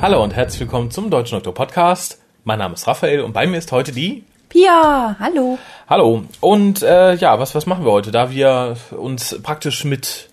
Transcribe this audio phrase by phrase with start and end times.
[0.00, 2.20] Hallo und herzlich willkommen zum Deutschen Doktor Podcast.
[2.42, 5.56] Mein Name ist Raphael und bei mir ist heute die Pia, hallo.
[5.88, 6.24] Hallo.
[6.40, 8.10] Und äh, ja, was, was machen wir heute?
[8.10, 10.30] Da wir uns praktisch mit,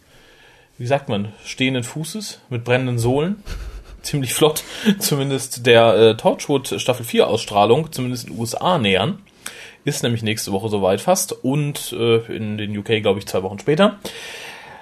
[0.79, 3.43] wie sagt man, stehenden Fußes, mit brennenden Sohlen,
[4.01, 4.63] ziemlich flott,
[4.97, 9.19] zumindest der äh, Torchwood Staffel 4 Ausstrahlung, zumindest in den USA nähern.
[9.87, 13.57] Ist nämlich nächste Woche soweit fast und äh, in den UK, glaube ich, zwei Wochen
[13.57, 13.99] später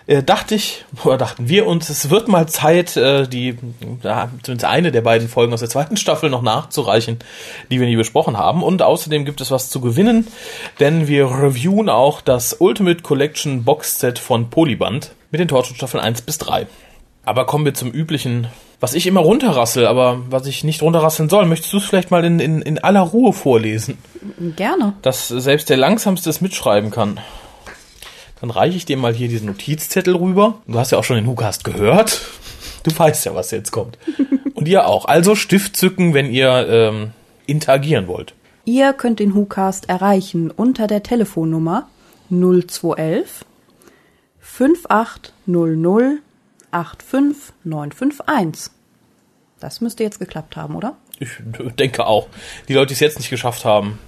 [0.08, 3.56] äh, dachte ich, oder dachten wir uns, es wird mal Zeit, äh, die,
[4.02, 7.20] ja, zumindest eine der beiden Folgen aus der zweiten Staffel noch nachzureichen,
[7.70, 8.64] die wir nie besprochen haben.
[8.64, 10.26] Und außerdem gibt es was zu gewinnen,
[10.80, 16.24] denn wir reviewen auch das Ultimate Collection Box Set von Polyband mit den Torchwood-Staffeln 1
[16.24, 16.66] bis 3.
[17.26, 18.48] Aber kommen wir zum üblichen,
[18.80, 21.46] was ich immer runterrassel, aber was ich nicht runterrasseln soll.
[21.46, 23.98] Möchtest du es vielleicht mal in, in, in aller Ruhe vorlesen?
[24.56, 24.94] Gerne.
[25.02, 27.20] Dass selbst der Langsamste es mitschreiben kann.
[28.42, 30.62] Dann reiche ich dir mal hier diesen Notizzettel rüber.
[30.68, 32.22] Du hast ja auch schon den Hukast gehört.
[32.84, 33.98] Du weißt ja, was jetzt kommt.
[34.54, 35.06] Und ihr auch.
[35.06, 37.12] Also Stift zücken, wenn ihr ähm,
[37.48, 38.36] interagieren wollt.
[38.66, 41.88] Ihr könnt den WhoCast erreichen unter der Telefonnummer
[42.30, 43.46] 0211
[44.40, 46.25] 5800
[46.76, 48.72] 85951.
[49.60, 50.96] Das müsste jetzt geklappt haben, oder?
[51.20, 51.30] Ich
[51.80, 52.28] denke auch.
[52.68, 54.00] Die Leute, die es jetzt nicht geschafft haben.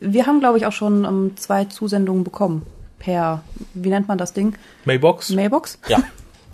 [0.00, 2.66] Wir haben, glaube ich, auch schon ähm, zwei Zusendungen bekommen.
[2.98, 3.42] Per,
[3.74, 4.56] wie nennt man das Ding?
[4.84, 5.30] Mailbox?
[5.30, 5.78] Mailbox?
[5.88, 6.02] Ja.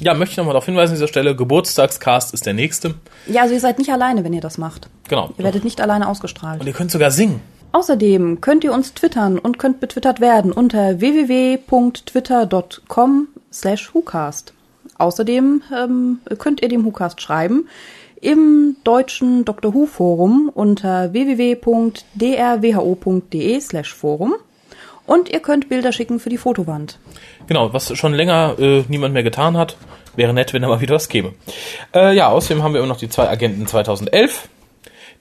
[0.00, 2.94] Ja, möchte ich nochmal darauf hinweisen an dieser Stelle, Geburtstagscast ist der nächste.
[3.28, 4.88] Ja, also ihr seid nicht alleine, wenn ihr das macht.
[5.08, 5.32] Genau.
[5.38, 6.60] Ihr werdet nicht alleine ausgestrahlt.
[6.60, 7.40] Und ihr könnt sogar singen.
[7.70, 14.52] Außerdem könnt ihr uns twittern und könnt betwittert werden unter www.twitter.com slash WhoCast.
[14.98, 17.68] Außerdem ähm, könnt ihr dem WhoCast schreiben
[18.20, 19.74] im deutschen Dr.
[19.74, 22.10] Who Forum unter www.drwho.de
[23.60, 24.34] slash Forum
[25.06, 26.98] und ihr könnt Bilder schicken für die Fotowand.
[27.46, 29.76] Genau, was schon länger äh, niemand mehr getan hat.
[30.16, 31.34] Wäre nett, wenn da mal wieder was käme.
[31.94, 34.48] Äh, ja, außerdem haben wir immer noch die zwei Agenten 2011,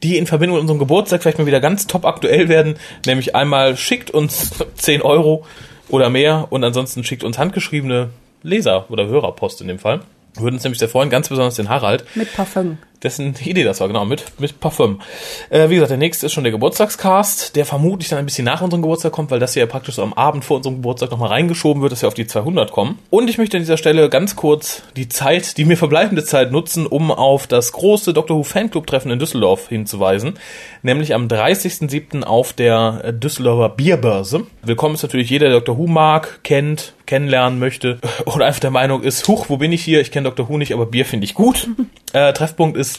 [0.03, 2.75] die in Verbindung mit unserem Geburtstag vielleicht mal wieder ganz top aktuell werden.
[3.05, 5.45] Nämlich einmal schickt uns 10 Euro
[5.89, 8.11] oder mehr und ansonsten schickt uns handgeschriebene
[8.43, 10.01] Leser- oder Hörerpost in dem Fall.
[10.35, 12.05] Würden uns nämlich sehr freuen, ganz besonders den Harald.
[12.15, 12.77] Mit Parfum.
[13.03, 15.01] Dessen Idee das war, genau, mit, mit Parfum.
[15.49, 18.61] Äh, wie gesagt, der nächste ist schon der Geburtstagscast, der vermutlich dann ein bisschen nach
[18.61, 21.29] unserem Geburtstag kommt, weil das hier ja praktisch so am Abend vor unserem Geburtstag nochmal
[21.29, 22.99] reingeschoben wird, dass wir auf die 200 kommen.
[23.09, 26.85] Und ich möchte an dieser Stelle ganz kurz die Zeit, die mir verbleibende Zeit nutzen,
[26.85, 30.35] um auf das große Doctor Who Fanclub-Treffen in Düsseldorf hinzuweisen.
[30.81, 32.23] Nämlich am 30.07.
[32.23, 34.47] auf der Düsseldorfer Bierbörse.
[34.61, 39.03] Willkommen ist natürlich jeder, der Doctor Who mag, kennt, kennenlernen möchte oder einfach der Meinung
[39.03, 40.01] ist, huch, wo bin ich hier?
[40.01, 40.49] Ich kenne Dr.
[40.49, 41.67] Who nicht, aber Bier finde ich gut.
[42.13, 42.92] äh, Treffpunkt ist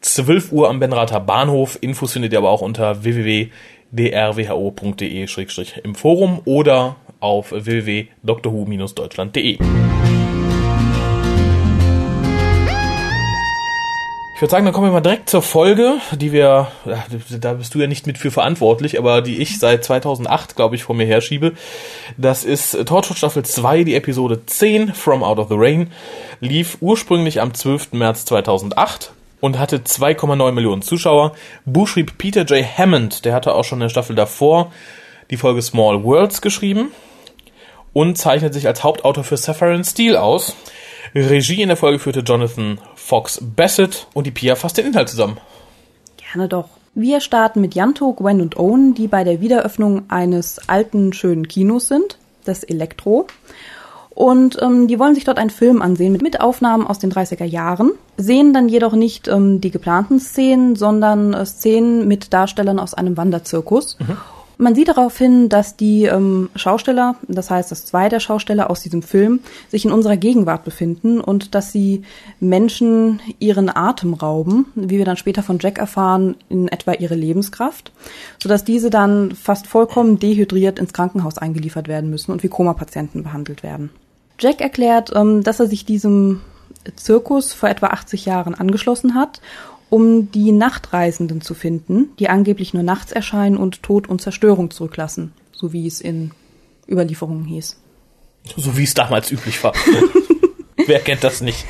[0.00, 1.78] 12 Uhr am Benrather Bahnhof.
[1.80, 5.26] Infos findet ihr aber auch unter www.drwho.de
[5.82, 9.58] im Forum oder auf www.drwho-deutschland.de.
[14.36, 16.68] Ich würde sagen, dann kommen wir mal direkt zur Folge, die wir,
[17.40, 20.82] da bist du ja nicht mit für verantwortlich, aber die ich seit 2008, glaube ich,
[20.82, 21.54] vor mir herschiebe.
[22.18, 25.90] Das ist Torchwood Staffel 2, die Episode 10, From Out of the Rain,
[26.40, 27.94] lief ursprünglich am 12.
[27.94, 31.32] März 2008 und hatte 2,9 Millionen Zuschauer.
[31.64, 32.62] Buch schrieb Peter J.
[32.62, 34.70] Hammond, der hatte auch schon in der Staffel davor
[35.30, 36.92] die Folge Small Worlds geschrieben
[37.94, 40.54] und zeichnet sich als Hauptautor für Sapphire Steel aus.
[41.24, 45.38] Regie in der Folge führte Jonathan Fox Bassett und die Pia fasst den Inhalt zusammen.
[46.16, 46.68] Gerne doch.
[46.94, 51.88] Wir starten mit Janto, Gwen und Owen, die bei der Wiederöffnung eines alten, schönen Kinos
[51.88, 53.26] sind, das Elektro.
[54.10, 57.44] Und ähm, die wollen sich dort einen Film ansehen mit, mit Aufnahmen aus den 30er
[57.44, 62.94] Jahren, sehen dann jedoch nicht ähm, die geplanten Szenen, sondern äh, Szenen mit Darstellern aus
[62.94, 63.98] einem Wanderzirkus.
[63.98, 64.16] Mhm.
[64.58, 68.80] Man sieht darauf hin, dass die ähm, Schausteller, das heißt, dass zwei der Schausteller aus
[68.80, 72.02] diesem Film sich in unserer Gegenwart befinden und dass sie
[72.40, 77.92] Menschen ihren Atem rauben, wie wir dann später von Jack erfahren, in etwa ihre Lebenskraft,
[78.42, 83.62] sodass diese dann fast vollkommen dehydriert ins Krankenhaus eingeliefert werden müssen und wie Koma-Patienten behandelt
[83.62, 83.90] werden.
[84.38, 86.40] Jack erklärt, ähm, dass er sich diesem
[86.94, 89.40] Zirkus vor etwa 80 Jahren angeschlossen hat
[89.90, 95.32] um die Nachtreisenden zu finden, die angeblich nur nachts erscheinen und Tod und Zerstörung zurücklassen,
[95.52, 96.32] so wie es in
[96.88, 97.80] Überlieferungen hieß.
[98.56, 99.72] So wie es damals üblich war.
[100.86, 101.64] Wer kennt das nicht?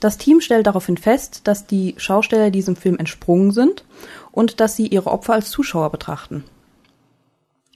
[0.00, 3.84] Das Team stellt daraufhin fest, dass die Schausteller diesem Film entsprungen sind
[4.32, 6.44] und dass sie ihre Opfer als Zuschauer betrachten.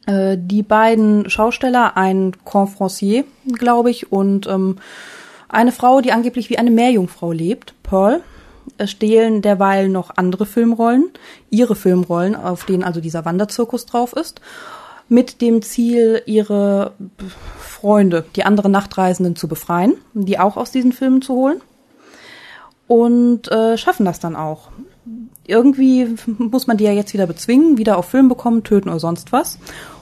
[0.06, 3.24] Äh, die beiden Schausteller, ein Confrancier,
[3.58, 4.76] glaube ich, und ähm,
[5.48, 8.22] eine Frau, die angeblich wie eine Meerjungfrau lebt, Pearl,
[8.86, 11.10] stehlen derweil noch andere Filmrollen,
[11.50, 14.40] ihre Filmrollen, auf denen also dieser Wanderzirkus drauf ist.
[15.08, 16.92] mit dem Ziel, ihre
[17.58, 21.62] Freunde, die anderen Nachtreisenden zu befreien, die auch aus diesen Filmen zu holen.
[22.86, 24.68] Und äh, schaffen das dann auch.
[25.46, 29.32] Irgendwie muss man die ja jetzt wieder bezwingen, wieder auf Film bekommen, töten oder sonst
[29.32, 29.58] was.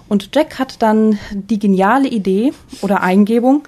[0.08, 3.64] Und Jack hat dann die geniale Idee oder Eingebung,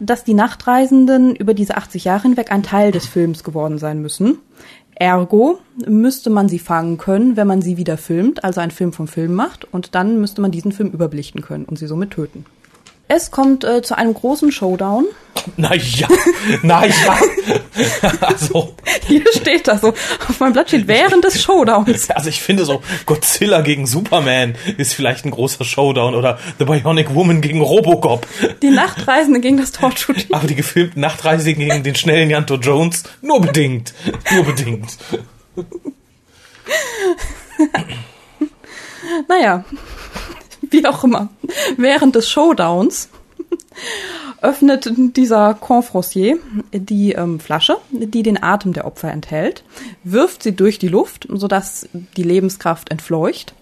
[0.00, 4.38] dass die Nachtreisenden über diese 80 Jahre hinweg ein Teil des Films geworden sein müssen.
[4.94, 9.08] Ergo müsste man sie fangen können, wenn man sie wieder filmt, also einen Film vom
[9.08, 12.44] Film macht, und dann müsste man diesen Film überblichten können und sie somit töten.
[13.14, 15.04] Es kommt äh, zu einem großen Showdown.
[15.58, 16.08] Naja,
[16.62, 17.18] naja.
[18.22, 18.74] also.
[19.06, 19.88] Hier steht das so.
[19.88, 22.08] Auf meinem Blatt steht während des Showdowns.
[22.08, 27.14] Also ich finde so, Godzilla gegen Superman ist vielleicht ein großer Showdown oder The Bionic
[27.14, 28.26] Woman gegen Robocop.
[28.62, 30.32] Die Nachtreisende gegen das Torchshooting.
[30.32, 33.92] Aber die gefilmten Nachtreisenden gegen den schnellen Janto Jones nur bedingt.
[34.32, 34.96] Nur bedingt.
[39.28, 39.64] naja,
[40.82, 41.28] wie auch immer.
[41.76, 43.08] Während des Showdowns
[44.42, 46.38] öffnet dieser Confrancier
[46.72, 49.64] die ähm, Flasche, die den Atem der Opfer enthält,
[50.04, 53.54] wirft sie durch die Luft, sodass die Lebenskraft entfleucht.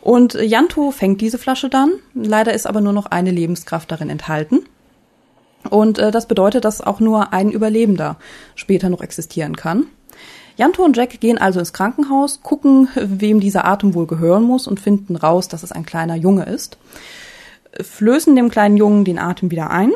[0.00, 1.92] Und Janto fängt diese Flasche dann.
[2.14, 4.60] Leider ist aber nur noch eine Lebenskraft darin enthalten.
[5.70, 8.16] Und äh, das bedeutet, dass auch nur ein Überlebender
[8.54, 9.86] später noch existieren kann.
[10.56, 14.80] Janto und Jack gehen also ins Krankenhaus, gucken, wem dieser Atem wohl gehören muss und
[14.80, 16.78] finden raus, dass es ein kleiner Junge ist.
[17.80, 19.92] Flößen dem kleinen Jungen den Atem wieder ein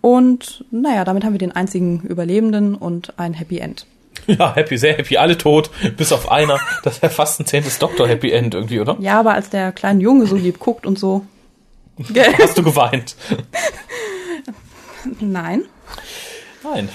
[0.00, 3.86] und naja, damit haben wir den einzigen Überlebenden und ein Happy End.
[4.26, 6.58] Ja, happy, sehr happy, alle tot, bis auf einer.
[6.82, 8.96] Das ja fast ein zehntes Doktor-Happy End irgendwie, oder?
[8.98, 11.24] Ja, aber als der kleine Junge so lieb guckt und so.
[12.40, 13.14] Hast du geweint?
[15.20, 15.64] Nein.
[16.64, 16.88] Nein.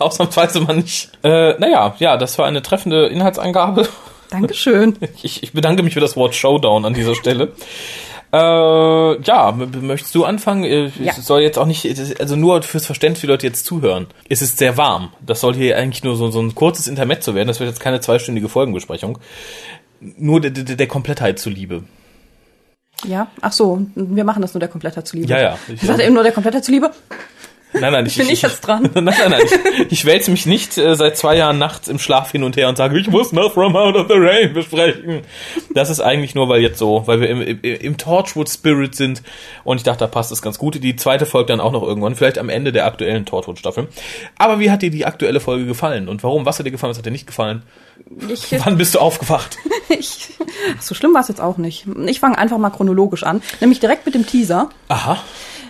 [0.00, 1.10] Ausnahmsweise mal nicht.
[1.22, 3.88] Äh, naja, ja, das war eine treffende Inhaltsangabe.
[4.30, 4.96] Dankeschön.
[5.22, 7.52] Ich, ich bedanke mich für das Wort Showdown an dieser Stelle.
[8.32, 10.64] Äh, ja, möchtest du anfangen?
[10.64, 11.12] Äh, ja.
[11.14, 11.84] Soll jetzt auch nicht,
[12.20, 14.06] also nur fürs Verständnis, wie Leute jetzt zuhören.
[14.28, 15.12] Es ist sehr warm.
[15.20, 17.48] Das soll hier eigentlich nur so, so ein kurzes Intermezzo werden.
[17.48, 19.18] Das wird jetzt keine zweistündige Folgenbesprechung.
[20.00, 21.82] Nur der, der, der Komplettheit zuliebe.
[23.04, 25.28] Ja, ach so, wir machen das nur der Komplettheit zuliebe.
[25.28, 25.58] Ja, ja.
[25.68, 26.90] Ich sagte eben nur der Komplettheit zuliebe.
[27.72, 28.90] Nein, nein, ich bin ich, jetzt dran.
[28.94, 29.40] nein, nein, nein.
[29.44, 32.68] Ich, ich wälze mich nicht äh, seit zwei Jahren nachts im Schlaf hin und her
[32.68, 35.22] und sage, ich muss noch From Out of the Rain besprechen.
[35.74, 39.22] Das ist eigentlich nur, weil jetzt so, weil wir im, im, im Torchwood Spirit sind
[39.64, 40.82] und ich dachte, da passt es ganz gut.
[40.82, 43.88] Die zweite folgt dann auch noch irgendwann, vielleicht am Ende der aktuellen Torchwood Staffel.
[44.38, 46.46] Aber wie hat dir die aktuelle Folge gefallen und warum?
[46.46, 47.62] Was hat dir gefallen, was hat dir nicht gefallen?
[48.28, 49.58] Ich, Wann bist du aufgewacht?
[49.88, 50.30] ich,
[50.80, 51.86] so schlimm war es jetzt auch nicht.
[52.06, 54.70] Ich fange einfach mal chronologisch an, nämlich direkt mit dem Teaser.
[54.88, 55.18] Aha.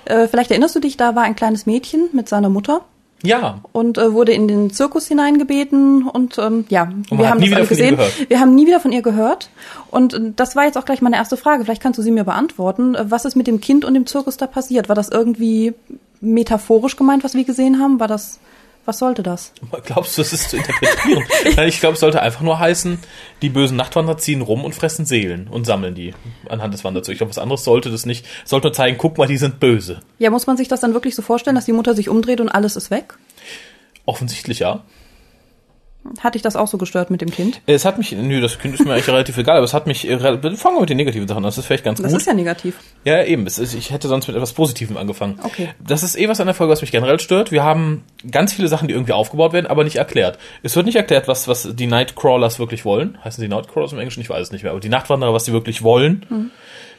[0.04, 2.82] Äh, vielleicht erinnerst du dich, da war ein kleines Mädchen mit seiner Mutter.
[3.22, 3.60] Ja.
[3.72, 7.66] Und äh, wurde in den Zirkus hineingebeten und ähm, ja, und wir haben das alle
[7.66, 7.98] gesehen.
[8.28, 9.50] Wir haben nie wieder von ihr gehört.
[9.90, 11.64] Und äh, das war jetzt auch gleich meine erste Frage.
[11.64, 12.94] Vielleicht kannst du sie mir beantworten.
[12.94, 14.88] Äh, was ist mit dem Kind und dem Zirkus da passiert?
[14.88, 15.74] War das irgendwie
[16.20, 18.00] metaphorisch gemeint, was wir gesehen haben?
[18.00, 18.38] War das
[18.84, 19.52] was sollte das?
[19.84, 21.24] Glaubst du, das ist zu interpretieren?
[21.56, 22.98] Nein, ich glaube, es sollte einfach nur heißen,
[23.42, 26.14] die bösen Nachtwanderer ziehen rum und fressen Seelen und sammeln die
[26.48, 27.12] anhand des Wanderzugs.
[27.12, 28.26] Ich glaube, was anderes sollte das nicht.
[28.44, 30.00] Sollte nur zeigen, guck mal, die sind böse.
[30.18, 32.48] Ja, muss man sich das dann wirklich so vorstellen, dass die Mutter sich umdreht und
[32.48, 33.14] alles ist weg?
[34.06, 34.82] Offensichtlich ja.
[36.20, 37.60] Hat dich das auch so gestört mit dem Kind?
[37.66, 40.06] Es hat mich, nö, das Kind ist mir eigentlich relativ egal, aber es hat mich,
[40.06, 42.14] fangen wir mit den negativen Sachen an, das ist vielleicht ganz das gut.
[42.14, 42.76] Das ist ja negativ.
[43.04, 45.38] Ja, eben, ist, ich hätte sonst mit etwas Positivem angefangen.
[45.42, 45.68] Okay.
[45.78, 47.52] Das ist eh was an der Folge, was mich generell stört.
[47.52, 50.38] Wir haben ganz viele Sachen, die irgendwie aufgebaut werden, aber nicht erklärt.
[50.62, 53.18] Es wird nicht erklärt, was, was die Nightcrawlers wirklich wollen.
[53.22, 54.22] Heißen die Nightcrawlers im Englischen?
[54.22, 56.24] Ich weiß es nicht mehr, aber die Nachtwanderer, was sie wirklich wollen.
[56.30, 56.50] Mhm.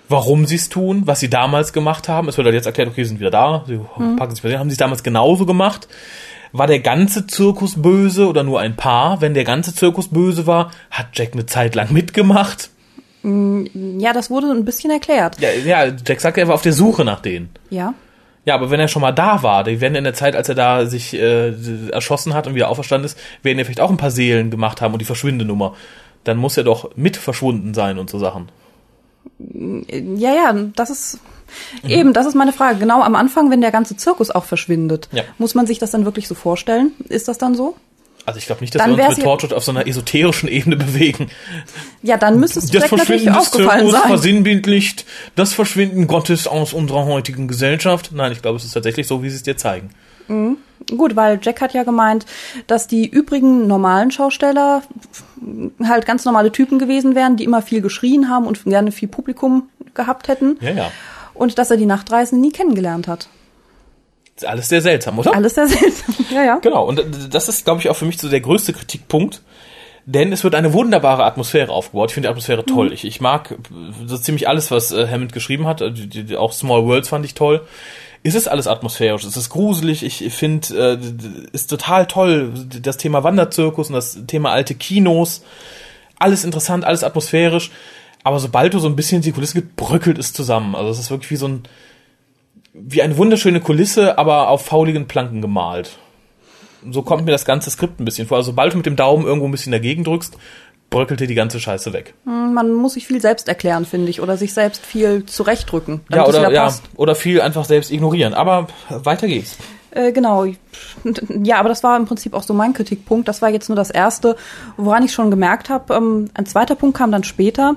[0.09, 2.27] Warum sie es tun, was sie damals gemacht haben.
[2.27, 4.17] Es wird halt jetzt erklärt, okay, sie sind wieder da, sie mhm.
[4.17, 5.87] packen sich haben sie es damals genauso gemacht
[6.51, 9.22] war der ganze Zirkus böse oder nur ein paar?
[9.22, 12.70] Wenn der ganze Zirkus böse war, hat Jack eine Zeit lang mitgemacht.
[13.24, 15.39] Ja, das wurde ein bisschen erklärt.
[15.39, 17.50] Ja, ja Jack sagt, er war auf der Suche nach denen.
[17.70, 17.93] Ja.
[18.43, 20.55] Ja, aber wenn er schon mal da war, die werden in der Zeit, als er
[20.55, 21.53] da sich äh,
[21.91, 24.93] erschossen hat und wieder auferstanden ist, werden ja vielleicht auch ein paar Seelen gemacht haben
[24.93, 25.75] und die Verschwindenummer.
[26.24, 28.50] Dann muss er doch mit verschwunden sein und so Sachen.
[29.38, 31.20] Ja, ja, das ist
[31.84, 31.89] Mhm.
[31.89, 32.79] Eben, das ist meine Frage.
[32.79, 35.24] Genau am Anfang, wenn der ganze Zirkus auch verschwindet, ja.
[35.38, 36.91] muss man sich das dann wirklich so vorstellen?
[37.10, 37.75] Ist das dann so?
[38.25, 40.75] Also ich glaube nicht, dass dann wir uns mit Torchwood auf so einer esoterischen Ebene
[40.77, 41.29] bewegen.
[42.03, 44.08] Ja, dann müsste es das Verschwinden des Zirkus sein.
[44.08, 45.05] versinnbildlicht
[45.36, 48.12] das Verschwinden Gottes aus unserer heutigen Gesellschaft.
[48.13, 49.89] Nein, ich glaube, es ist tatsächlich so, wie sie es dir zeigen.
[50.27, 50.58] Mhm.
[50.98, 52.25] Gut, weil Jack hat ja gemeint,
[52.67, 54.84] dass die übrigen normalen Schausteller
[55.84, 59.70] halt ganz normale Typen gewesen wären, die immer viel geschrien haben und gerne viel Publikum
[59.93, 60.58] gehabt hätten.
[60.62, 60.91] Ja, ja
[61.33, 63.29] und dass er die Nachtreisen nie kennengelernt hat.
[64.43, 65.35] Alles sehr seltsam, oder?
[65.35, 66.59] Alles sehr seltsam, ja, ja.
[66.59, 69.41] Genau, und das ist, glaube ich, auch für mich so der größte Kritikpunkt.
[70.05, 72.09] Denn es wird eine wunderbare Atmosphäre aufgebaut.
[72.09, 72.91] Ich finde die Atmosphäre toll.
[72.91, 73.55] Ich, ich mag
[74.07, 75.83] so ziemlich alles, was äh, Hammond geschrieben hat.
[76.35, 77.61] Auch Small Worlds fand ich toll.
[78.23, 80.03] Es ist alles atmosphärisch, es ist gruselig.
[80.03, 82.51] Ich finde, äh, ist total toll.
[82.81, 85.43] Das Thema Wanderzirkus und das Thema alte Kinos.
[86.17, 87.71] Alles interessant, alles atmosphärisch.
[88.23, 90.75] Aber sobald du so ein bisschen die Kulisse gibt, bröckelt es zusammen.
[90.75, 91.63] Also es ist wirklich wie so ein,
[92.73, 95.97] wie eine wunderschöne Kulisse, aber auf fauligen Planken gemalt.
[96.89, 98.37] So kommt mir das ganze Skript ein bisschen vor.
[98.37, 100.37] Also sobald du mit dem Daumen irgendwo ein bisschen dagegen drückst,
[100.89, 102.13] bröckelt dir die ganze Scheiße weg.
[102.25, 106.01] Hm, Man muss sich viel selbst erklären, finde ich, oder sich selbst viel zurechtdrücken.
[106.11, 108.33] Ja, oder, ja, oder viel einfach selbst ignorieren.
[108.33, 109.57] Aber weiter geht's.
[109.91, 110.45] Äh, genau.
[111.43, 113.27] Ja, aber das war im Prinzip auch so mein Kritikpunkt.
[113.27, 114.36] Das war jetzt nur das erste,
[114.77, 115.93] woran ich schon gemerkt habe.
[115.93, 117.75] Ähm, ein zweiter Punkt kam dann später,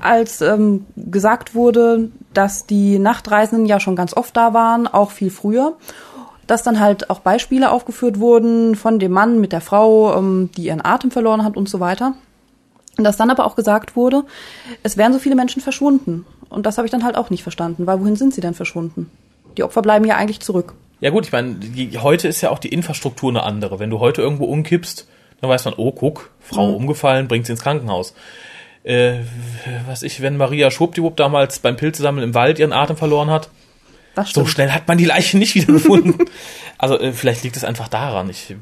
[0.00, 5.30] als ähm, gesagt wurde, dass die Nachtreisenden ja schon ganz oft da waren, auch viel
[5.30, 5.76] früher.
[6.46, 10.64] Dass dann halt auch Beispiele aufgeführt wurden von dem Mann mit der Frau, ähm, die
[10.64, 12.14] ihren Atem verloren hat und so weiter.
[12.98, 14.24] Und dass dann aber auch gesagt wurde,
[14.82, 16.26] es wären so viele Menschen verschwunden.
[16.48, 19.10] Und das habe ich dann halt auch nicht verstanden, weil wohin sind sie denn verschwunden?
[19.56, 20.74] Die Opfer bleiben ja eigentlich zurück.
[21.02, 21.56] Ja gut, ich meine,
[22.00, 23.80] heute ist ja auch die Infrastruktur eine andere.
[23.80, 25.08] Wenn du heute irgendwo umkippst,
[25.40, 26.74] dann weiß man, oh, guck, Frau Mhm.
[26.76, 28.14] umgefallen, bringt sie ins Krankenhaus.
[28.84, 29.14] Äh,
[29.88, 33.48] was ich, wenn Maria Schwuppdiwupp damals beim Pilzesammeln im Wald ihren Atem verloren hat,
[34.32, 36.18] so schnell hat man die Leiche nicht wieder gefunden.
[36.78, 38.30] also äh, vielleicht liegt es einfach daran.
[38.30, 38.54] Ich,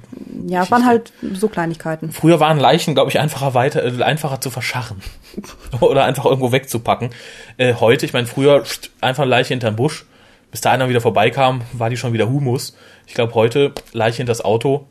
[0.46, 2.10] ja, es waren halt so Kleinigkeiten.
[2.10, 5.02] früher waren Leichen, glaube ich, einfacher weiter, äh, einfacher zu verscharren
[5.80, 7.10] oder einfach irgendwo wegzupacken.
[7.58, 10.06] Äh, heute, ich meine, früher pst, einfach Leiche hinterm Busch,
[10.50, 12.76] bis da einer wieder vorbeikam, war die schon wieder Humus.
[13.06, 14.86] Ich glaube, heute Leiche hinters Auto.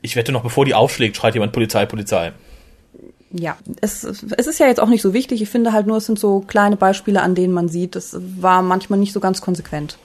[0.00, 2.32] Ich wette noch, bevor die aufschlägt, schreit jemand Polizei, Polizei.
[3.30, 5.42] Ja, es, es ist ja jetzt auch nicht so wichtig.
[5.42, 8.62] Ich finde halt nur, es sind so kleine Beispiele, an denen man sieht, es war
[8.62, 9.98] manchmal nicht so ganz konsequent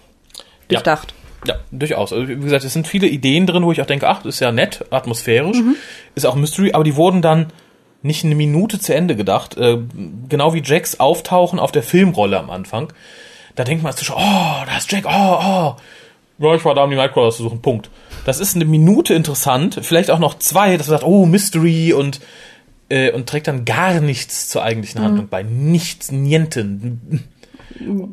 [0.69, 0.79] Ja.
[0.79, 1.13] durchdacht.
[1.45, 2.11] Ja, durchaus.
[2.13, 4.39] Also, wie gesagt, es sind viele Ideen drin, wo ich auch denke, ach, das ist
[4.39, 5.57] ja nett, atmosphärisch,
[6.15, 7.51] ist auch Mystery, aber die wurden dann
[8.01, 9.57] nicht eine Minute zu Ende gedacht.
[9.57, 9.77] Äh,
[10.29, 12.91] genau wie Jacks Auftauchen auf der Filmrolle am Anfang.
[13.55, 15.75] Da denkt man als Zuschauer, oh, da ist Jack, oh, oh.
[16.39, 17.89] Ja, ich war da, um die Nightcrawlers zu suchen, Punkt.
[18.25, 22.19] Das ist eine Minute interessant, vielleicht auch noch zwei, dass man sagt, oh, Mystery und,
[22.89, 25.43] äh, und trägt dann gar nichts zur eigentlichen Handlung bei.
[25.43, 27.23] Nichts, nienten.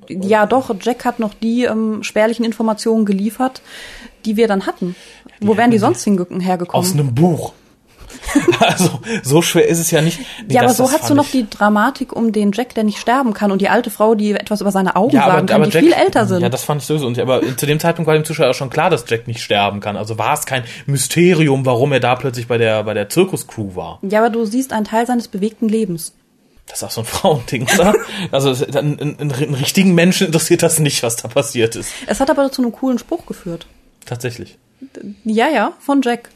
[0.08, 3.62] Ja, doch, Jack hat noch die ähm, spärlichen Informationen geliefert,
[4.24, 4.96] die wir dann hatten.
[5.40, 6.68] Wo wären die sonst hergekommen?
[6.72, 7.52] Aus einem Buch.
[8.66, 10.18] also, so schwer ist es ja nicht.
[10.46, 12.84] Nee, ja, aber das- so das hast du noch die Dramatik um den Jack, der
[12.84, 15.62] nicht sterben kann und die alte Frau, die etwas über seine Augen ja, sagen kann,
[15.64, 16.42] die Jack, viel älter sind.
[16.42, 17.06] Ja, das fand ich sowieso.
[17.06, 19.80] Und, aber zu dem Zeitpunkt war dem Zuschauer auch schon klar, dass Jack nicht sterben
[19.80, 19.96] kann.
[19.96, 23.98] Also war es kein Mysterium, warum er da plötzlich bei der, bei der Zirkuscrew war.
[24.02, 26.12] ja, aber du siehst einen Teil seines bewegten Lebens.
[26.66, 27.94] Das ist auch so ein Frauending, oder?
[28.30, 31.90] also einen richtigen Menschen interessiert das nicht, was da passiert ist.
[32.06, 33.66] Es hat aber zu einem coolen Spruch geführt.
[34.06, 34.56] Tatsächlich.
[35.24, 36.28] Ja, ja, von Jack.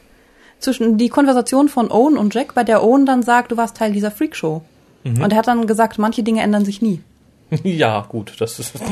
[0.65, 3.93] Zwischen die Konversation von Owen und Jack, bei der Owen dann sagt, du warst Teil
[3.93, 4.63] dieser Freakshow.
[5.03, 5.21] Mhm.
[5.21, 7.01] Und er hat dann gesagt, manche Dinge ändern sich nie.
[7.63, 8.73] ja, gut, das ist,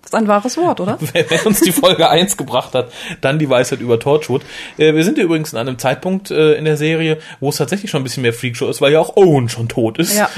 [0.00, 0.98] Das ist ein wahres Wort, oder?
[1.12, 2.90] wenn wenn uns die Folge 1 gebracht hat,
[3.20, 4.40] dann die Weisheit über Torchwood.
[4.78, 7.90] Äh, wir sind ja übrigens in einem Zeitpunkt äh, in der Serie, wo es tatsächlich
[7.90, 10.16] schon ein bisschen mehr Freakshow ist, weil ja auch Owen schon tot ist.
[10.16, 10.30] Ja.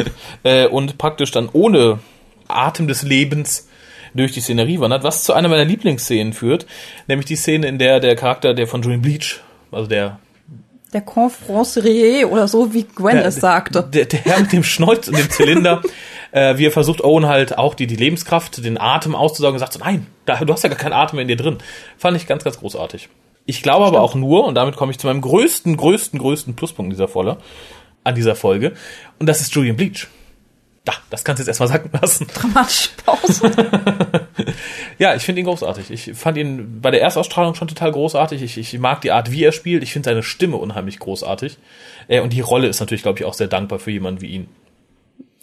[0.43, 2.01] Äh, und praktisch dann ohne
[2.49, 3.69] Atem des Lebens
[4.13, 6.67] durch die Szenerie wandert, was zu einer meiner Lieblingsszenen führt,
[7.07, 9.41] nämlich die Szene, in der der Charakter, der von Julian Bleach,
[9.71, 10.19] also der
[10.95, 13.83] Der Confrancier oder so, wie Gwen der, es sagte.
[13.83, 15.83] Der, der Herr mit dem Schnäuz und dem Zylinder,
[16.31, 19.73] äh, wie er versucht, Owen halt auch die, die Lebenskraft, den Atem auszusaugen und sagt
[19.73, 21.59] so, nein, da, du hast ja gar keinen Atem mehr in dir drin.
[21.99, 23.09] Fand ich ganz, ganz großartig.
[23.45, 26.93] Ich glaube aber auch nur, und damit komme ich zu meinem größten, größten, größten Pluspunkt
[26.93, 27.37] dieser Folge,
[28.05, 28.73] an dieser Folge,
[29.19, 30.07] und das ist Julian Bleach.
[30.85, 32.27] Da, das kannst du jetzt erstmal sacken lassen.
[32.35, 33.51] Dramatische Pause.
[34.99, 35.91] Ja, ich finde ihn großartig.
[35.91, 38.43] Ich fand ihn bei der Erstausstrahlung schon total großartig.
[38.43, 39.83] Ich, ich mag die Art, wie er spielt.
[39.83, 41.59] Ich finde seine Stimme unheimlich großartig.
[42.07, 44.49] Äh, und die Rolle ist natürlich, glaube ich, auch sehr dankbar für jemanden wie ihn.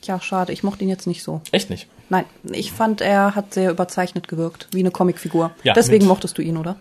[0.04, 1.42] ja, schade, ich mochte ihn jetzt nicht so.
[1.52, 1.88] Echt nicht.
[2.10, 5.52] Nein, ich fand, er hat sehr überzeichnet gewirkt, wie eine Comicfigur.
[5.64, 6.78] Ja, Deswegen mit- mochtest du ihn, oder?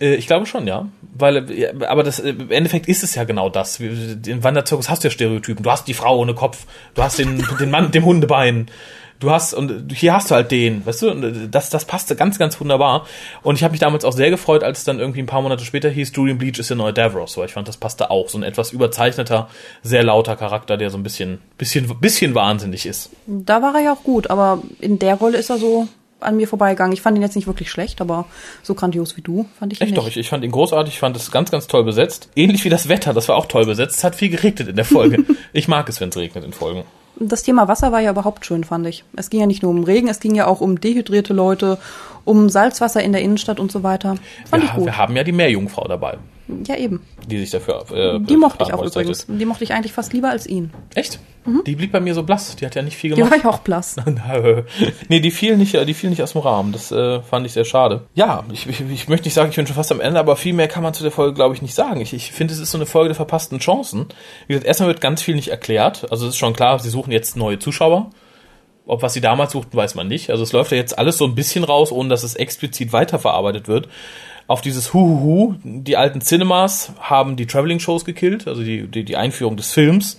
[0.00, 0.88] Äh, ich glaube schon, ja.
[1.16, 3.78] Weil, äh, aber das, äh, im Endeffekt ist es ja genau das.
[3.78, 5.62] Im Wanderzirkus hast du ja Stereotypen.
[5.62, 6.66] Du hast die Frau ohne Kopf.
[6.94, 8.66] Du hast den, den Mann mit dem Hundebein.
[9.20, 12.38] Du hast, und hier hast du halt den, weißt du, und das, das passte ganz,
[12.38, 13.06] ganz wunderbar.
[13.42, 15.62] Und ich habe mich damals auch sehr gefreut, als es dann irgendwie ein paar Monate
[15.62, 18.30] später hieß, Julian Bleach ist der neue Davros, weil ich fand, das passte auch.
[18.30, 19.50] So ein etwas überzeichneter,
[19.82, 23.10] sehr lauter Charakter, der so ein bisschen, bisschen, bisschen wahnsinnig ist.
[23.26, 25.86] Da war er ja auch gut, aber in der Rolle ist er so
[26.20, 26.92] an mir vorbeigegangen.
[26.92, 28.26] Ich fand ihn jetzt nicht wirklich schlecht, aber
[28.62, 29.98] so grandios wie du fand ich ihn Echt nicht.
[30.02, 32.28] doch, ich, ich fand ihn großartig, ich fand es ganz, ganz toll besetzt.
[32.36, 33.98] Ähnlich wie das Wetter, das war auch toll besetzt.
[33.98, 35.24] Es hat viel geregnet in der Folge.
[35.52, 36.84] ich mag es, wenn es regnet in Folgen.
[37.18, 39.04] Das Thema Wasser war ja überhaupt schön, fand ich.
[39.16, 41.76] Es ging ja nicht nur um Regen, es ging ja auch um dehydrierte Leute,
[42.24, 44.16] um Salzwasser in der Innenstadt und so weiter.
[44.48, 44.84] Fand ich Ja, gut.
[44.86, 46.18] wir haben ja die Meerjungfrau dabei.
[46.66, 47.00] Ja, eben.
[47.28, 49.26] die sich dafür äh, Die mochte ich auch übrigens.
[49.28, 50.70] Die mochte ich eigentlich fast lieber als ihn.
[50.94, 51.20] Echt?
[51.66, 52.54] Die blieb bei mir so blass.
[52.56, 53.30] Die hat ja nicht viel Die gemacht.
[53.32, 53.96] war ich auch blass.
[55.08, 56.72] nee, die fiel nicht, die fiel nicht aus dem Rahmen.
[56.72, 58.02] Das äh, fand ich sehr schade.
[58.14, 60.52] Ja, ich, ich, ich möchte nicht sagen, ich bin schon fast am Ende, aber viel
[60.52, 62.00] mehr kann man zu der Folge, glaube ich, nicht sagen.
[62.00, 64.06] Ich, ich finde, es ist so eine Folge der verpassten Chancen.
[64.46, 66.10] Wie gesagt, erstmal wird ganz viel nicht erklärt.
[66.10, 68.10] Also es ist schon klar, sie suchen jetzt neue Zuschauer.
[68.86, 70.30] Ob was sie damals suchten, weiß man nicht.
[70.30, 73.68] Also es läuft ja jetzt alles so ein bisschen raus, ohne dass es explizit weiterverarbeitet
[73.68, 73.88] wird.
[74.46, 79.56] Auf dieses Huhuhu, die alten Cinemas haben die Traveling-Shows gekillt, also die, die, die Einführung
[79.56, 80.18] des Films.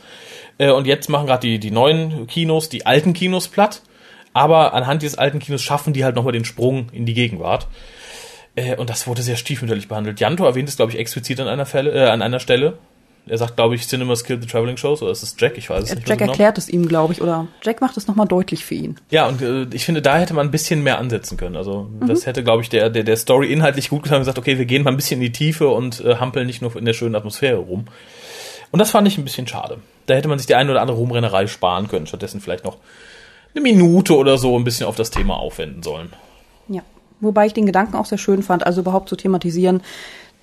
[0.58, 3.82] Äh, und jetzt machen gerade die, die neuen Kinos die alten Kinos platt.
[4.34, 7.68] Aber anhand dieses alten Kinos schaffen die halt nochmal den Sprung in die Gegenwart.
[8.56, 10.20] Äh, und das wurde sehr stiefmütterlich behandelt.
[10.20, 12.78] Janto erwähnt es, glaube ich, explizit an einer, Fälle, äh, an einer Stelle.
[13.28, 15.56] Er sagt, glaube ich, Cinemas kill the Traveling Shows, oder ist es Jack?
[15.56, 16.00] Ich weiß es nicht.
[16.00, 16.32] mehr Jack genau.
[16.32, 18.96] erklärt es ihm, glaube ich, oder Jack macht es nochmal deutlich für ihn.
[19.12, 21.56] Ja, und äh, ich finde, da hätte man ein bisschen mehr ansetzen können.
[21.56, 24.58] Also das hätte, glaube ich, der, der, der Story inhaltlich gut getan und gesagt, okay,
[24.58, 26.94] wir gehen mal ein bisschen in die Tiefe und äh, hampeln nicht nur in der
[26.94, 27.86] schönen Atmosphäre rum.
[28.72, 29.80] Und das fand ich ein bisschen schade.
[30.06, 32.08] Da hätte man sich die eine oder andere Rumrennerei sparen können.
[32.08, 32.78] Stattdessen vielleicht noch
[33.54, 36.14] eine Minute oder so ein bisschen auf das Thema aufwenden sollen.
[36.68, 36.82] Ja.
[37.20, 39.84] Wobei ich den Gedanken auch sehr schön fand, also überhaupt zu thematisieren,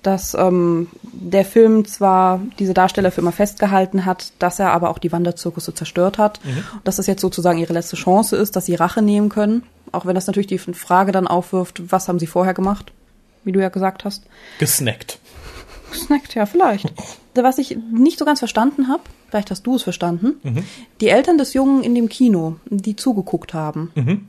[0.01, 4.97] dass ähm, der Film zwar diese Darsteller für immer festgehalten hat, dass er aber auch
[4.97, 6.39] die Wanderzirkusse zerstört hat.
[6.45, 9.63] Und dass das jetzt sozusagen ihre letzte Chance ist, dass sie Rache nehmen können.
[9.91, 12.93] Auch wenn das natürlich die Frage dann aufwirft, was haben sie vorher gemacht,
[13.43, 14.23] wie du ja gesagt hast.
[14.59, 15.18] Gesnackt.
[15.93, 16.91] Snackt, ja, vielleicht.
[17.35, 20.65] Was ich nicht so ganz verstanden habe, vielleicht hast du es verstanden,
[21.01, 24.27] die Eltern des Jungen in dem Kino, die zugeguckt haben,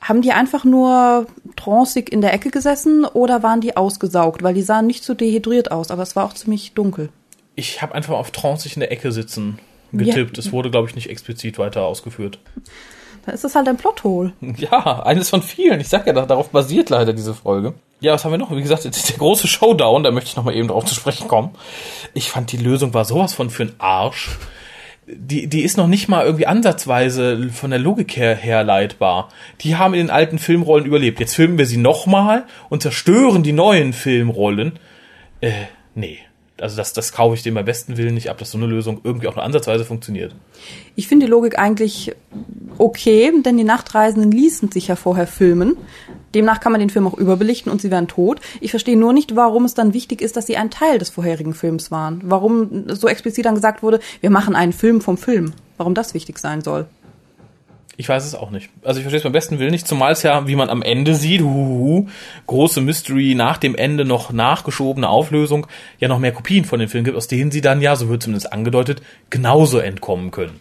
[0.00, 1.26] haben die einfach nur
[1.56, 4.42] tranceig in der Ecke gesessen oder waren die ausgesaugt?
[4.42, 7.08] Weil die sahen nicht so dehydriert aus, aber es war auch ziemlich dunkel.
[7.56, 9.58] Ich habe einfach auf Trance in der Ecke sitzen
[9.92, 10.38] getippt.
[10.38, 12.38] Es wurde, glaube ich, nicht explizit weiter ausgeführt.
[13.28, 14.32] Da ist es halt ein Plothole.
[14.56, 15.80] Ja, eines von vielen.
[15.80, 17.74] Ich sag ja, darauf basiert leider diese Folge.
[18.00, 18.50] Ja, was haben wir noch?
[18.50, 20.94] Wie gesagt, jetzt ist der große Showdown, da möchte ich noch mal eben drauf zu
[20.94, 21.50] sprechen kommen.
[22.14, 24.38] Ich fand, die Lösung war sowas von für den Arsch.
[25.06, 29.28] Die, die ist noch nicht mal irgendwie ansatzweise von der Logik her herleitbar.
[29.60, 31.20] Die haben in den alten Filmrollen überlebt.
[31.20, 34.78] Jetzt filmen wir sie nochmal und zerstören die neuen Filmrollen.
[35.42, 35.52] Äh,
[35.94, 36.18] nee.
[36.60, 39.00] Also das, das kaufe ich dem bei besten Willen nicht ab, dass so eine Lösung
[39.04, 40.34] irgendwie auch nur ansatzweise funktioniert.
[40.96, 42.14] Ich finde die Logik eigentlich
[42.78, 45.76] okay, denn die Nachtreisenden ließen sich ja vorher filmen.
[46.34, 48.40] Demnach kann man den Film auch überbelichten und sie wären tot.
[48.60, 51.54] Ich verstehe nur nicht, warum es dann wichtig ist, dass sie ein Teil des vorherigen
[51.54, 52.20] Films waren.
[52.24, 55.52] Warum so explizit dann gesagt wurde, wir machen einen Film vom Film.
[55.76, 56.86] Warum das wichtig sein soll.
[58.00, 58.70] Ich weiß es auch nicht.
[58.84, 61.16] Also ich verstehe es beim besten Willen nicht, zumal es ja, wie man am Ende
[61.16, 62.06] sieht, huhuhu,
[62.46, 65.66] große Mystery, nach dem Ende noch nachgeschobene Auflösung,
[65.98, 68.22] ja noch mehr Kopien von dem Film gibt, aus denen sie dann ja, so wird
[68.22, 70.60] zumindest angedeutet, genauso entkommen können.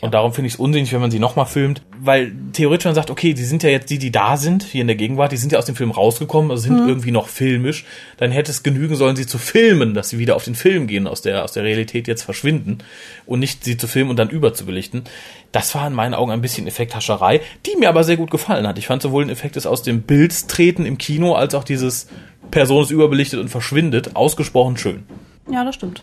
[0.00, 3.10] Und darum finde ich es unsinnig, wenn man sie nochmal filmt, weil theoretisch man sagt,
[3.10, 5.52] okay, die sind ja jetzt die, die da sind, hier in der Gegenwart, die sind
[5.52, 7.84] ja aus dem Film rausgekommen, also sind irgendwie noch filmisch,
[8.16, 11.06] dann hätte es genügen sollen, sie zu filmen, dass sie wieder auf den Film gehen,
[11.06, 12.78] aus der, aus der Realität jetzt verschwinden
[13.26, 15.04] und nicht sie zu filmen und dann überzubelichten.
[15.52, 18.78] Das war in meinen Augen ein bisschen Effekthascherei, die mir aber sehr gut gefallen hat.
[18.78, 22.08] Ich fand sowohl den Effekt des aus dem Bild treten im Kino, als auch dieses
[22.50, 25.04] Person ist überbelichtet und verschwindet, ausgesprochen schön.
[25.50, 26.02] Ja, das stimmt.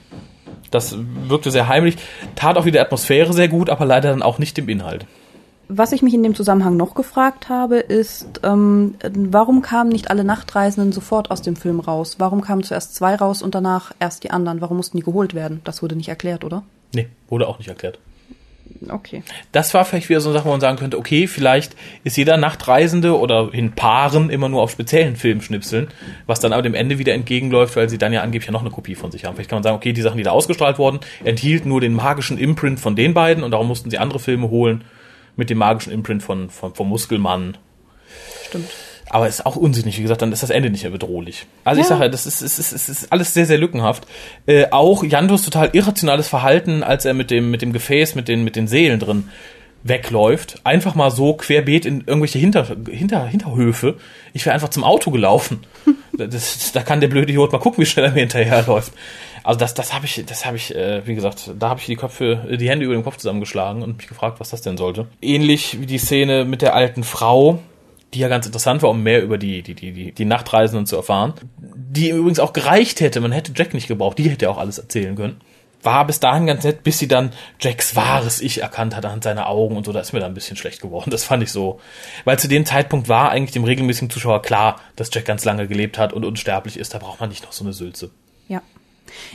[0.71, 0.95] Das
[1.27, 1.97] wirkte sehr heimlich,
[2.35, 5.05] tat auch wieder Atmosphäre sehr gut, aber leider dann auch nicht dem Inhalt.
[5.71, 10.23] Was ich mich in dem Zusammenhang noch gefragt habe, ist, ähm, warum kamen nicht alle
[10.23, 12.15] Nachtreisenden sofort aus dem Film raus?
[12.17, 14.61] Warum kamen zuerst zwei raus und danach erst die anderen?
[14.61, 15.61] Warum mussten die geholt werden?
[15.65, 16.63] Das wurde nicht erklärt, oder?
[16.95, 17.99] Nee, wurde auch nicht erklärt.
[18.87, 19.23] Okay.
[19.51, 22.37] Das war vielleicht wieder so eine Sache, wo man sagen könnte, okay, vielleicht ist jeder
[22.37, 25.89] Nachtreisende oder in Paaren immer nur auf speziellen Filmschnipseln,
[26.25, 28.71] was dann aber dem Ende wieder entgegenläuft, weil sie dann ja angeblich ja noch eine
[28.71, 29.35] Kopie von sich haben.
[29.35, 32.37] Vielleicht kann man sagen, okay, die Sachen, die da ausgestrahlt wurden, enthielten nur den magischen
[32.37, 34.83] Imprint von den beiden und darum mussten sie andere Filme holen
[35.35, 37.57] mit dem magischen Imprint von, von vom Muskelmann.
[38.45, 38.69] Stimmt.
[39.09, 41.45] Aber ist auch unsinnig, wie gesagt, dann ist das Ende nicht mehr bedrohlich.
[41.63, 41.97] Also ich Ja.
[41.97, 44.05] sage, das ist, ist, ist, ist, alles sehr, sehr lückenhaft.
[44.45, 48.43] Äh, auch Jantos total irrationales Verhalten, als er mit dem, mit dem Gefäß, mit den,
[48.43, 49.29] mit den Seelen drin
[49.83, 50.61] wegläuft.
[50.63, 53.95] Einfach mal so querbeet in irgendwelche Hinter, Hinter, Hinterhöfe.
[54.33, 55.61] Ich wäre einfach zum Auto gelaufen.
[56.19, 58.91] Das, da kann der blöde Idiot mal gucken, wie schnell er mir hinterherläuft.
[59.41, 61.95] Also das, das habe ich, das habe ich, äh, wie gesagt, da habe ich die
[61.95, 65.07] Köpfe, die Hände über dem Kopf zusammengeschlagen und mich gefragt, was das denn sollte.
[65.21, 67.59] Ähnlich wie die Szene mit der alten Frau,
[68.13, 70.95] die ja ganz interessant war, um mehr über die, die, die, die, die Nachtreisenden zu
[70.95, 71.33] erfahren.
[71.57, 75.15] Die übrigens auch gereicht hätte, man hätte Jack nicht gebraucht, die hätte auch alles erzählen
[75.15, 75.41] können.
[75.81, 79.47] War bis dahin ganz nett, bis sie dann Jacks wahres Ich erkannt hat anhand seiner
[79.47, 81.09] Augen und so, da ist mir dann ein bisschen schlecht geworden.
[81.09, 81.79] Das fand ich so.
[82.25, 85.97] Weil zu dem Zeitpunkt war eigentlich dem regelmäßigen Zuschauer klar, dass Jack ganz lange gelebt
[85.97, 88.09] hat und unsterblich ist, da braucht man nicht noch so eine Sülze.
[88.49, 88.61] Ja.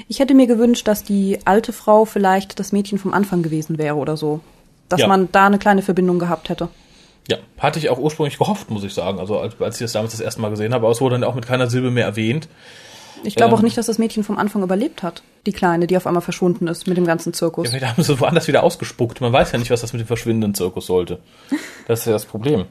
[0.06, 3.96] Ich hätte mir gewünscht, dass die alte Frau vielleicht das Mädchen vom Anfang gewesen wäre
[3.96, 4.40] oder so.
[4.90, 5.06] Dass Ja.
[5.06, 6.68] man da eine kleine Verbindung gehabt hätte.
[7.28, 9.18] Ja, hatte ich auch ursprünglich gehofft, muss ich sagen.
[9.18, 11.24] Also als, als ich das damals das erste Mal gesehen habe, aber es wurde dann
[11.24, 12.48] auch mit keiner Silbe mehr erwähnt.
[13.22, 15.22] Ich glaube Ähm, auch nicht, dass das Mädchen vom Anfang überlebt hat.
[15.46, 17.64] Die Kleine, die auf einmal verschwunden ist mit dem ganzen Zirkus.
[17.66, 19.22] Ja, vielleicht haben sie woanders wieder ausgespuckt.
[19.22, 21.20] Man weiß ja nicht, was das mit dem verschwindenden Zirkus sollte.
[21.88, 22.66] Das ist ja das Problem.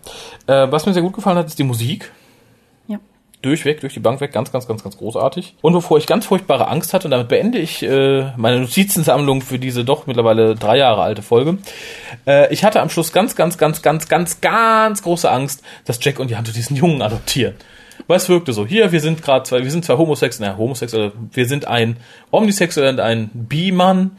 [0.46, 2.12] Äh, was mir sehr gut gefallen hat, ist die Musik.
[3.44, 5.56] Durchweg, durch die Bank weg, ganz, ganz, ganz, ganz großartig.
[5.62, 9.60] Und bevor ich ganz furchtbare Angst hatte, und damit beende ich äh, meine Notizensammlung für
[9.60, 11.58] diese doch mittlerweile drei Jahre alte Folge,
[12.26, 16.20] äh, ich hatte am Schluss ganz, ganz, ganz, ganz, ganz, ganz große Angst, dass Jack
[16.20, 17.56] und Janto diesen Jungen adoptieren.
[18.08, 21.12] Weil es wirkte so, hier, wir sind gerade zwei, wir sind zwei Homosexuelle, naja, Homosexuelle,
[21.32, 21.98] wir sind ein
[22.32, 24.12] Omnisexueller und ein Bi-Mann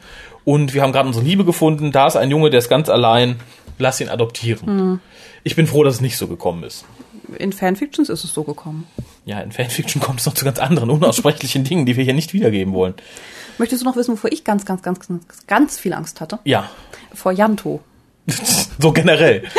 [0.43, 3.37] und wir haben gerade unsere Liebe gefunden, da ist ein Junge, der ist ganz allein,
[3.77, 5.01] lass ihn adoptieren.
[5.43, 6.85] Ich bin froh, dass es nicht so gekommen ist.
[7.37, 8.87] In Fanfictions ist es so gekommen.
[9.25, 12.33] Ja, in Fanfiction kommt es noch zu ganz anderen, unaussprechlichen Dingen, die wir hier nicht
[12.33, 12.93] wiedergeben wollen.
[13.57, 16.39] Möchtest du noch wissen, wovor ich ganz, ganz, ganz, ganz, ganz viel Angst hatte?
[16.43, 16.69] Ja,
[17.13, 17.81] Vor Janto.
[18.79, 19.43] so generell.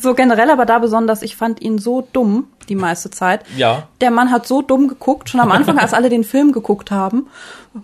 [0.00, 3.42] So generell, aber da besonders, ich fand ihn so dumm die meiste Zeit.
[3.56, 3.88] Ja.
[4.00, 7.26] Der Mann hat so dumm geguckt, schon am Anfang, als alle den Film geguckt haben.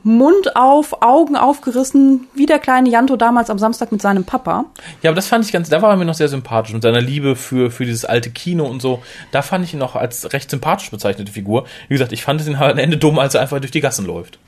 [0.03, 4.65] Mund auf, Augen aufgerissen, wie der kleine Janto damals am Samstag mit seinem Papa.
[5.03, 7.01] Ja, aber das fand ich ganz, da war er mir noch sehr sympathisch mit seiner
[7.01, 9.03] Liebe für, für dieses alte Kino und so.
[9.31, 11.67] Da fand ich ihn noch als recht sympathisch bezeichnete Figur.
[11.89, 13.81] Wie gesagt, ich fand es ihn halt am Ende dumm, als er einfach durch die
[13.81, 14.39] Gassen läuft.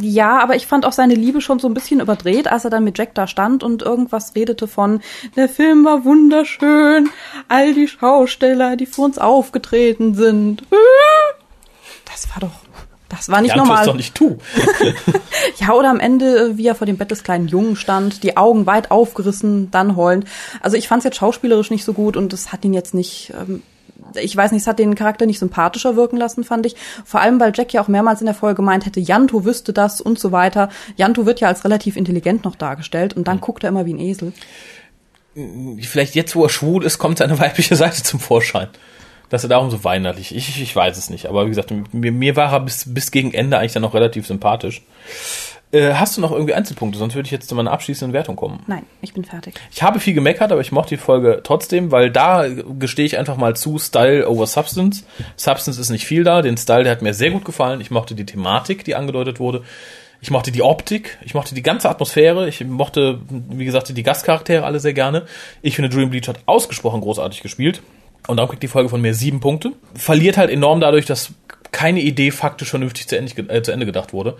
[0.00, 2.84] Ja, aber ich fand auch seine Liebe schon so ein bisschen überdreht, als er dann
[2.84, 5.00] mit Jack da stand und irgendwas redete von,
[5.36, 7.08] der Film war wunderschön,
[7.48, 10.62] all die Schausteller, die für uns aufgetreten sind.
[12.06, 12.60] Das war doch,
[13.08, 13.80] das war nicht das normal.
[13.80, 14.36] ist doch nicht tu.
[15.58, 18.66] Ja, oder am Ende, wie er vor dem Bett des kleinen Jungen stand, die Augen
[18.66, 20.26] weit aufgerissen, dann heulend.
[20.60, 23.32] Also ich fand es jetzt schauspielerisch nicht so gut und es hat ihn jetzt nicht,
[23.38, 23.62] ähm,
[24.16, 26.76] ich weiß nicht, es hat den Charakter nicht sympathischer wirken lassen, fand ich.
[27.04, 30.00] Vor allem, weil Jack ja auch mehrmals in der Folge gemeint hätte, Janto wüsste das
[30.00, 30.68] und so weiter.
[30.96, 34.00] Janto wird ja als relativ intelligent noch dargestellt und dann guckt er immer wie ein
[34.00, 34.32] Esel.
[35.80, 38.68] Vielleicht jetzt, wo er schwul ist, kommt seine weibliche Seite zum Vorschein.
[39.30, 40.34] Dass er darum so weinerlich.
[40.34, 41.26] Ich, ich weiß es nicht.
[41.26, 44.26] Aber wie gesagt, mir, mir war er bis, bis gegen Ende eigentlich dann noch relativ
[44.26, 44.82] sympathisch.
[45.74, 47.00] Äh, hast du noch irgendwie Einzelpunkte?
[47.00, 48.62] Sonst würde ich jetzt zu meiner abschließenden Wertung kommen.
[48.68, 49.54] Nein, ich bin fertig.
[49.72, 52.46] Ich habe viel gemeckert, aber ich mochte die Folge trotzdem, weil da
[52.78, 55.04] gestehe ich einfach mal zu, Style over Substance.
[55.36, 57.80] Substance ist nicht viel da, den Style, der hat mir sehr gut gefallen.
[57.80, 59.64] Ich mochte die Thematik, die angedeutet wurde.
[60.20, 64.64] Ich mochte die Optik, ich mochte die ganze Atmosphäre, ich mochte, wie gesagt, die Gastcharaktere
[64.64, 65.26] alle sehr gerne.
[65.60, 67.82] Ich finde, Dream Bleach hat ausgesprochen großartig gespielt.
[68.26, 69.72] Und darum kriegt die Folge von mir sieben Punkte.
[69.94, 71.32] Verliert halt enorm dadurch, dass
[71.72, 74.36] keine Idee faktisch vernünftig zu Ende, äh, zu Ende gedacht wurde.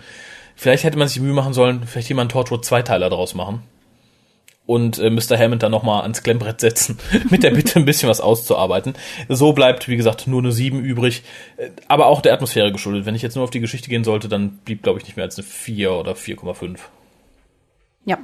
[0.55, 3.63] Vielleicht hätte man sich Mühe machen sollen, vielleicht jemand Torchwood Zweiteiler daraus machen.
[4.65, 5.37] Und äh, Mr.
[5.37, 6.97] Hammond dann nochmal ans Klemmbrett setzen,
[7.29, 8.93] mit der Bitte ein bisschen was auszuarbeiten.
[9.29, 11.23] So bleibt, wie gesagt, nur eine 7 übrig,
[11.57, 13.05] äh, aber auch der Atmosphäre geschuldet.
[13.05, 15.25] Wenn ich jetzt nur auf die Geschichte gehen sollte, dann blieb, glaube ich, nicht mehr
[15.25, 16.79] als eine 4 oder 4,5.
[18.05, 18.17] Ja,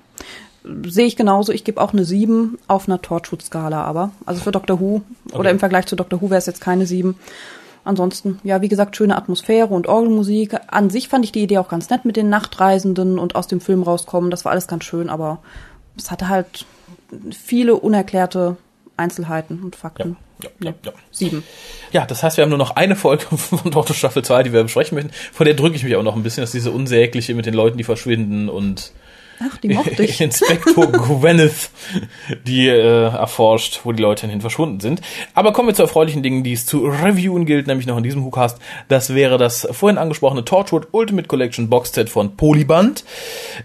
[0.63, 1.52] sehe ich genauso.
[1.52, 4.12] Ich gebe auch eine 7 auf einer Torchwood-Skala aber.
[4.26, 5.39] Also für Doctor Who Okay.
[5.39, 7.15] oder im Vergleich zu Doctor Who wäre es jetzt keine 7.
[7.84, 10.56] Ansonsten, ja, wie gesagt, schöne Atmosphäre und Orgelmusik.
[10.67, 13.60] An sich fand ich die Idee auch ganz nett mit den Nachtreisenden und aus dem
[13.60, 14.30] Film rauskommen.
[14.30, 15.39] Das war alles ganz schön, aber
[15.97, 16.65] es hatte halt
[17.32, 18.58] viele unerklärte
[18.97, 20.15] Einzelheiten und Fakten.
[20.43, 20.91] Ja, ja, ja.
[21.12, 21.43] Sieben.
[21.91, 24.62] Ja, das heißt, wir haben nur noch eine Folge von Doctor Staffel 2, die wir
[24.63, 25.12] besprechen möchten.
[25.34, 27.78] Vor der drücke ich mich auch noch ein bisschen, dass diese unsägliche mit den Leuten,
[27.78, 28.91] die verschwinden und
[29.43, 30.21] Ach, die mochte ich.
[30.21, 31.69] Inspektor Gwyneth,
[32.45, 35.01] die äh, erforscht, wo die Leute hin verschwunden sind.
[35.34, 38.23] Aber kommen wir zu erfreulichen Dingen, die es zu reviewen gilt, nämlich noch in diesem
[38.23, 38.60] WhoCast.
[38.88, 43.04] Das wäre das vorhin angesprochene Torchwood Ultimate Collection Boxset von Polyband.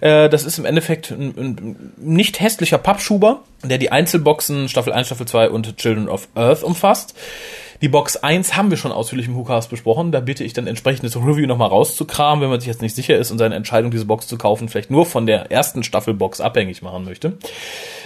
[0.00, 5.06] Äh, das ist im Endeffekt ein, ein nicht hässlicher Pappschuber, der die Einzelboxen Staffel 1,
[5.06, 7.14] Staffel 2 und Children of Earth umfasst.
[7.82, 10.12] Die Box 1 haben wir schon ausführlich im WhoCast besprochen.
[10.12, 13.30] Da bitte ich dann entsprechendes Review nochmal rauszukramen, wenn man sich jetzt nicht sicher ist
[13.30, 17.04] und seine Entscheidung, diese Box zu kaufen, vielleicht nur von der ersten Staffelbox abhängig machen
[17.04, 17.38] möchte.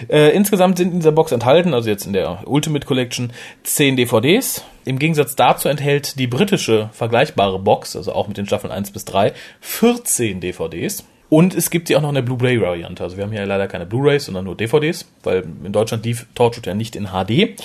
[0.08, 4.64] Äh, insgesamt sind in dieser Box enthalten, also jetzt in der Ultimate Collection, 10 DVDs.
[4.84, 9.04] Im Gegensatz dazu enthält die britische vergleichbare Box, also auch mit den Staffeln 1 bis
[9.04, 11.04] 3, 14 DVDs.
[11.28, 13.04] Und es gibt sie auch noch in der Blu-ray-Variante.
[13.04, 16.66] Also wir haben hier leider keine Blu-rays, sondern nur DVDs, weil in Deutschland lief Torchwood
[16.66, 17.56] ja nicht in HD.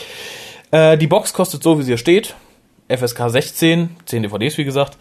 [0.76, 2.36] Äh, die Box kostet so, wie sie hier steht.
[2.90, 4.98] FSK 16, 10 DVDs, wie gesagt.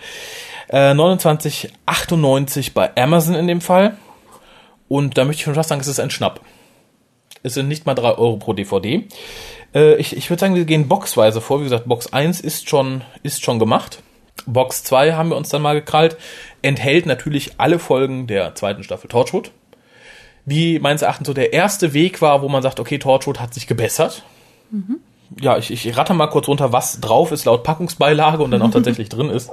[0.68, 3.96] Äh, 29,98 bei Amazon in dem Fall.
[4.86, 6.40] Und da möchte ich schon fast sagen, es ist ein Schnapp.
[7.42, 9.02] Es sind nicht mal 3 Euro pro DVD.
[9.74, 11.58] Äh, ich ich würde sagen, wir gehen boxweise vor.
[11.58, 14.00] Wie gesagt, Box 1 ist schon, ist schon gemacht.
[14.46, 16.16] Box 2 haben wir uns dann mal gekrallt.
[16.62, 19.50] Enthält natürlich alle Folgen der zweiten Staffel Torchwood.
[20.44, 23.66] Wie meines Erachtens so der erste Weg war, wo man sagt, okay, Torchwood hat sich
[23.66, 24.22] gebessert.
[25.40, 28.70] Ja, ich, ich ratter mal kurz runter, was drauf ist laut Packungsbeilage und dann auch
[28.72, 29.50] tatsächlich drin ist.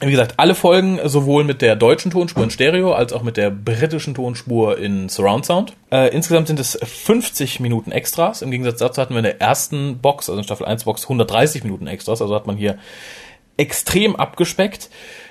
[0.00, 3.50] Wie gesagt, alle Folgen sowohl mit der deutschen Tonspur in Stereo als auch mit der
[3.50, 5.72] britischen Tonspur in Surround Sound.
[5.90, 8.42] Äh, insgesamt sind es 50 Minuten Extras.
[8.42, 11.64] Im Gegensatz dazu hatten wir in der ersten Box, also in Staffel 1 Box, 130
[11.64, 12.22] Minuten Extras.
[12.22, 12.78] Also hat man hier
[13.58, 14.88] extrem abgespeckt.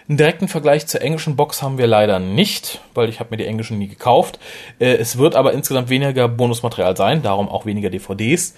[0.07, 3.45] Einen direkten Vergleich zur englischen Box haben wir leider nicht, weil ich habe mir die
[3.45, 4.39] englischen nie gekauft.
[4.79, 8.55] Äh, es wird aber insgesamt weniger Bonusmaterial sein, darum auch weniger DVDs.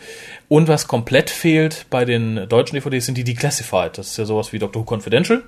[0.47, 3.97] Und was komplett fehlt bei den deutschen DVDs sind die Declassified.
[3.97, 5.43] Das ist ja sowas wie Doctor Who Confidential.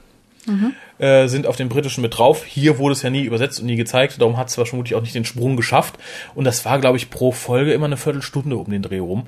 [0.45, 0.73] Mhm.
[0.97, 2.43] Äh, sind auf den britischen mit drauf.
[2.45, 5.15] Hier wurde es ja nie übersetzt und nie gezeigt, darum hat es vermutlich auch nicht
[5.15, 5.95] den Sprung geschafft.
[6.35, 9.23] Und das war, glaube ich, pro Folge immer eine Viertelstunde um den Dreh rum.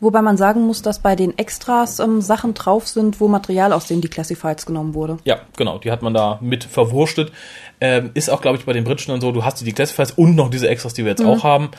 [0.00, 3.86] Wobei man sagen muss, dass bei den Extras ähm, Sachen drauf sind, wo Material aus
[3.86, 5.18] den Declassifieds genommen wurde.
[5.24, 7.32] Ja, genau, die hat man da mit verwurstet.
[7.80, 10.34] Ähm, ist auch, glaube ich, bei den britischen dann so, du hast die Declassifieds und
[10.34, 11.28] noch diese Extras, die wir jetzt mhm.
[11.28, 11.70] auch haben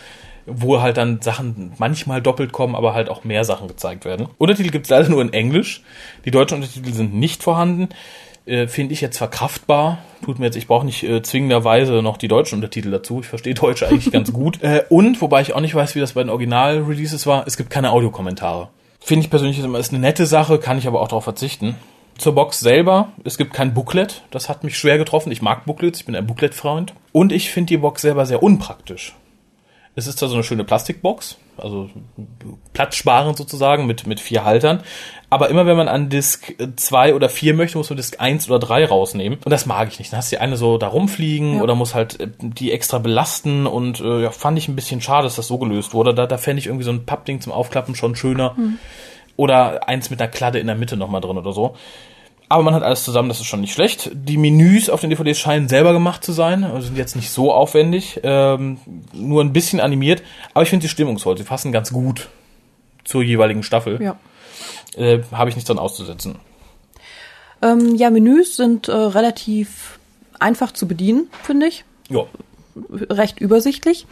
[0.46, 4.28] wo halt dann Sachen manchmal doppelt kommen, aber halt auch mehr Sachen gezeigt werden.
[4.38, 5.84] Untertitel gibt es leider nur in Englisch.
[6.26, 7.90] Die deutschen Untertitel sind nicht vorhanden
[8.46, 10.00] äh, finde ich jetzt verkraftbar.
[10.24, 13.20] Tut mir jetzt, ich brauche nicht äh, zwingenderweise noch die deutschen Untertitel dazu.
[13.22, 14.62] Ich verstehe Deutsch eigentlich ganz gut.
[14.62, 17.70] Äh, und, wobei ich auch nicht weiß, wie das bei den Original-Releases war, es gibt
[17.70, 18.70] keine Audiokommentare.
[19.00, 21.76] Finde ich persönlich ist, ist eine nette Sache, kann ich aber auch darauf verzichten.
[22.18, 25.32] Zur Box selber, es gibt kein Booklet, das hat mich schwer getroffen.
[25.32, 26.94] Ich mag Booklets, ich bin ein Booklet-Freund.
[27.12, 29.16] Und ich finde die Box selber sehr unpraktisch.
[29.96, 31.90] Es ist zwar so eine schöne Plastikbox, also
[32.74, 34.84] platzsparend sozusagen mit, mit vier Haltern.
[35.30, 38.60] Aber immer wenn man an Disk 2 oder 4 möchte, muss man Disk 1 oder
[38.60, 39.40] 3 rausnehmen.
[39.44, 40.12] Und das mag ich nicht.
[40.12, 41.62] Dann hast du die eine so da rumfliegen ja.
[41.62, 43.68] oder muss halt äh, die extra belasten.
[43.68, 46.14] Und äh, ja, fand ich ein bisschen schade, dass das so gelöst wurde.
[46.14, 48.56] Da, da fände ich irgendwie so ein Pappding zum Aufklappen schon schöner.
[48.58, 48.78] Mhm.
[49.38, 51.76] Oder eins mit einer Kladde in der Mitte nochmal drin oder so.
[52.52, 54.12] Aber man hat alles zusammen, das ist schon nicht schlecht.
[54.14, 57.54] Die Menüs auf den DVDs scheinen selber gemacht zu sein, also sind jetzt nicht so
[57.54, 58.78] aufwendig, ähm,
[59.14, 60.22] nur ein bisschen animiert.
[60.54, 62.28] Aber ich finde sie stimmungsvoll, sie passen ganz gut
[63.06, 64.02] zur jeweiligen Staffel.
[64.02, 64.18] Ja.
[64.98, 66.40] Äh, Habe ich nichts dran auszusetzen.
[67.62, 69.98] Ähm, ja, Menüs sind äh, relativ
[70.38, 71.86] einfach zu bedienen, finde ich.
[72.10, 72.26] Ja.
[73.10, 74.08] Recht übersichtlich.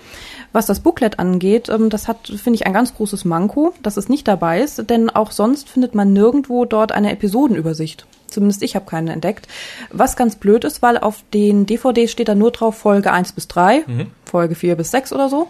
[0.54, 4.08] Was das Booklet angeht, ähm, das hat, finde ich, ein ganz großes Manko, dass es
[4.08, 8.08] nicht dabei ist, denn auch sonst findet man nirgendwo dort eine Episodenübersicht.
[8.40, 9.50] Zumindest ich habe keine entdeckt.
[9.92, 13.50] Was ganz blöd ist, weil auf den DVDs steht da nur drauf Folge 1 bis
[13.50, 14.08] 3, mhm.
[14.24, 15.50] Folge 4 bis 6 oder so.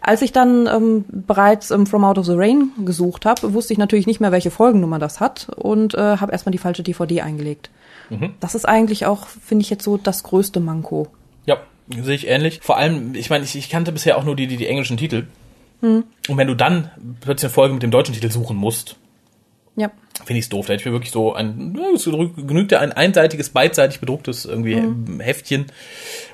[0.00, 3.78] Als ich dann ähm, bereits ähm, From Out of the Rain gesucht habe, wusste ich
[3.78, 7.68] natürlich nicht mehr, welche Folgennummer das hat und äh, habe erstmal die falsche DVD eingelegt.
[8.08, 8.32] Mhm.
[8.40, 11.08] Das ist eigentlich auch, finde ich jetzt so, das größte Manko.
[11.44, 11.58] Ja,
[11.90, 12.60] sehe ich ähnlich.
[12.62, 15.26] Vor allem, ich meine, ich, ich kannte bisher auch nur die, die, die englischen Titel.
[15.82, 16.04] Mhm.
[16.26, 18.96] Und wenn du dann plötzlich eine Folge mit dem deutschen Titel suchen musst,
[19.76, 19.90] ja.
[20.22, 20.66] Finde ich es doof.
[20.66, 24.76] Da hätte ich mir wirklich so ein, es genügt ja ein einseitiges, beidseitig bedrucktes irgendwie
[24.76, 25.18] mhm.
[25.20, 25.66] Heftchen,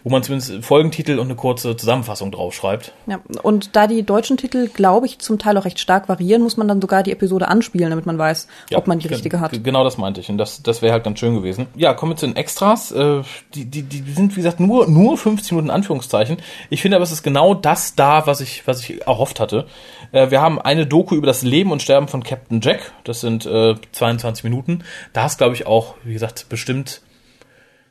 [0.05, 2.93] wo man zumindest Folgentitel und eine kurze Zusammenfassung draufschreibt.
[3.07, 6.59] Ja, und da die deutschen Titel, glaube ich, zum Teil auch recht stark variieren, muss
[6.59, 9.65] man dann sogar die Episode anspielen, damit man weiß, ja, ob man die richtige hat.
[9.65, 10.29] Genau das meinte ich.
[10.29, 11.67] Und das, das wäre halt ganz schön gewesen.
[11.75, 12.93] Ja, kommen wir zu den Extras.
[12.93, 13.23] Äh,
[13.55, 16.37] die, die, die sind, wie gesagt, nur, nur 15 Minuten Anführungszeichen.
[16.69, 19.67] Ich finde aber, es ist genau das da, was ich, was ich erhofft hatte.
[20.13, 22.93] Äh, wir haben eine Doku über das Leben und Sterben von Captain Jack.
[23.05, 24.85] Das sind äh, 22 Minuten.
[25.13, 27.03] Da ist, glaube ich, auch, wie gesagt, bestimmt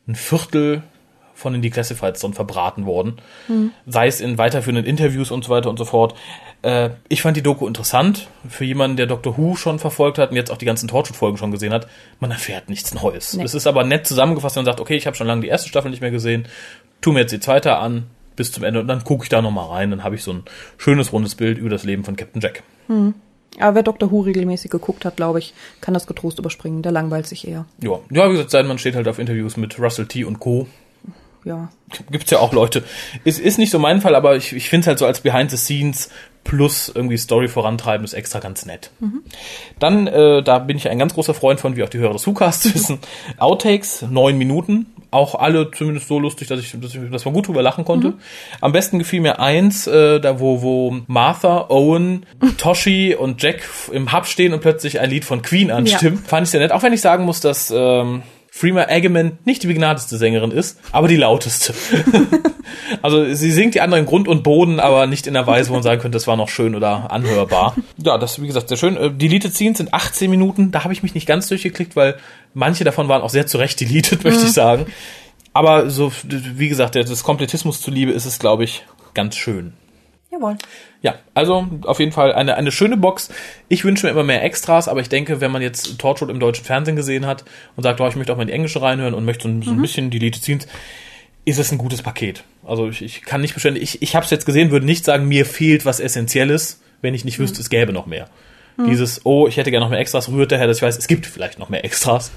[0.08, 0.84] ein Viertel
[1.40, 3.18] von den Declassifieds dann verbraten worden.
[3.48, 3.72] Mhm.
[3.88, 6.16] Sei es in weiterführenden Interviews und so weiter und so fort.
[6.62, 8.28] Äh, ich fand die Doku interessant.
[8.48, 11.52] Für jemanden, der Doctor Who schon verfolgt hat und jetzt auch die ganzen Torchwood-Folgen schon
[11.52, 11.88] gesehen hat,
[12.20, 13.36] man erfährt nichts Neues.
[13.36, 13.44] Nee.
[13.44, 15.70] Es ist aber nett zusammengefasst, wenn man sagt, okay, ich habe schon lange die erste
[15.70, 16.48] Staffel nicht mehr gesehen,
[17.02, 19.68] tu mir jetzt die zweite an, bis zum Ende und dann gucke ich da nochmal
[19.68, 20.44] rein, dann habe ich so ein
[20.78, 22.64] schönes rundes Bild über das Leben von Captain Jack.
[22.88, 23.16] Mhm.
[23.58, 24.12] Aber wer Dr.
[24.12, 26.82] Who regelmäßig geguckt hat, glaube ich, kann das getrost überspringen.
[26.82, 27.66] Der langweilt sich eher.
[27.82, 30.24] Ja, ja wie gesagt, man steht halt auf Interviews mit Russell T.
[30.24, 30.68] und Co.
[31.46, 31.70] Ja.
[32.12, 32.84] Gibt's ja auch Leute.
[33.24, 35.50] Ist, ist nicht so mein Fall, aber ich, ich finde es halt so als Behind
[35.50, 36.10] the Scenes
[36.44, 38.92] plus irgendwie Story vorantreiben ist extra ganz nett.
[39.00, 39.22] Mhm.
[39.78, 42.26] Dann, äh, da bin ich ein ganz großer Freund von, wie auch die Hörer des
[42.26, 43.00] WhoCasts wissen,
[43.38, 47.48] Outtakes, neun Minuten, auch alle zumindest so lustig, dass ich, dass, ich, dass man gut
[47.48, 48.10] drüber lachen konnte.
[48.10, 48.20] Mhm.
[48.62, 52.26] Am besten gefiel mir eins, äh, da wo, wo Martha, Owen,
[52.58, 56.22] Toshi und Jack im Hub stehen und plötzlich ein Lied von Queen anstimmt.
[56.24, 56.30] Ja.
[56.30, 58.24] Fand ich sehr nett, auch wenn ich sagen muss, dass ähm,
[58.60, 61.74] Freema Agyeman nicht die begnadeste Sängerin ist, aber die lauteste.
[63.02, 65.84] also sie singt die anderen Grund und Boden, aber nicht in der Weise, wo man
[65.84, 67.78] sagen könnte, das war noch schön oder anhörbar.
[67.96, 68.98] Ja, das wie gesagt sehr schön.
[68.98, 72.18] Äh, Deleted Scenes sind 18 Minuten, da habe ich mich nicht ganz durchgeklickt, weil
[72.54, 74.48] manche davon waren auch sehr zurecht deleted, möchte mhm.
[74.48, 74.88] ich sagen.
[75.54, 79.72] Aber so, wie gesagt, des Komplettismus zuliebe ist es, glaube ich, ganz schön.
[80.32, 80.58] Jawohl.
[81.02, 83.30] Ja, also auf jeden Fall eine, eine schöne Box.
[83.68, 86.66] Ich wünsche mir immer mehr Extras, aber ich denke, wenn man jetzt Torchwood im deutschen
[86.66, 89.26] Fernsehen gesehen hat und sagt, oh, ich möchte auch mal in die englische reinhören und
[89.26, 89.82] möchte so ein, so ein mhm.
[89.82, 90.60] bisschen die Lied ziehen,
[91.46, 92.44] ist es ein gutes Paket.
[92.66, 95.28] Also ich, ich kann nicht beständig, ich, ich habe es jetzt gesehen, würde nicht sagen,
[95.28, 97.44] mir fehlt was Essentielles, wenn ich nicht mhm.
[97.44, 98.30] wüsste, es gäbe noch mehr.
[98.78, 98.88] Mhm.
[98.88, 101.26] Dieses, oh, ich hätte gerne noch mehr Extras, rührt daher, dass ich weiß, es gibt
[101.26, 102.32] vielleicht noch mehr Extras.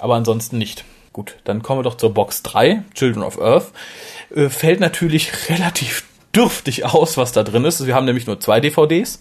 [0.00, 0.84] Aber ansonsten nicht.
[1.12, 3.70] Gut, dann kommen wir doch zur Box 3, Children of Earth.
[4.34, 6.04] Äh, fällt natürlich relativ
[6.34, 7.86] dürftig aus, was da drin ist.
[7.86, 9.20] Wir haben nämlich nur zwei DVDs.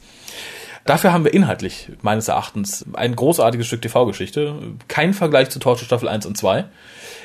[0.85, 4.55] Dafür haben wir inhaltlich, meines Erachtens, ein großartiges Stück TV-Geschichte.
[4.87, 6.65] Kein Vergleich zu Torture Staffel 1 und 2.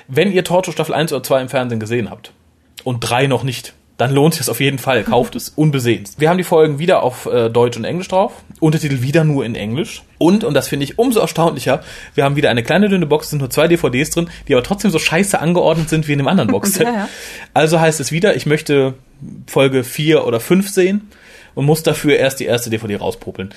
[0.09, 2.33] Wenn ihr Torture Staffel 1 oder 2 im Fernsehen gesehen habt
[2.85, 5.05] und 3 noch nicht, dann lohnt sich das auf jeden Fall.
[5.05, 6.17] Kauft es unbesehens.
[6.19, 8.33] Wir haben die Folgen wieder auf äh, Deutsch und Englisch drauf.
[8.61, 10.03] Untertitel wieder nur in Englisch.
[10.19, 11.83] Und, und das finde ich umso erstaunlicher,
[12.15, 14.91] wir haben wieder eine kleine dünne Box, sind nur zwei DVDs drin, die aber trotzdem
[14.91, 16.87] so scheiße angeordnet sind wie in dem anderen Boxset.
[16.87, 17.09] Ja, ja.
[17.53, 18.95] Also heißt es wieder, ich möchte
[19.47, 21.09] Folge 4 oder 5 sehen
[21.55, 23.53] und muss dafür erst die erste DVD rauspopeln.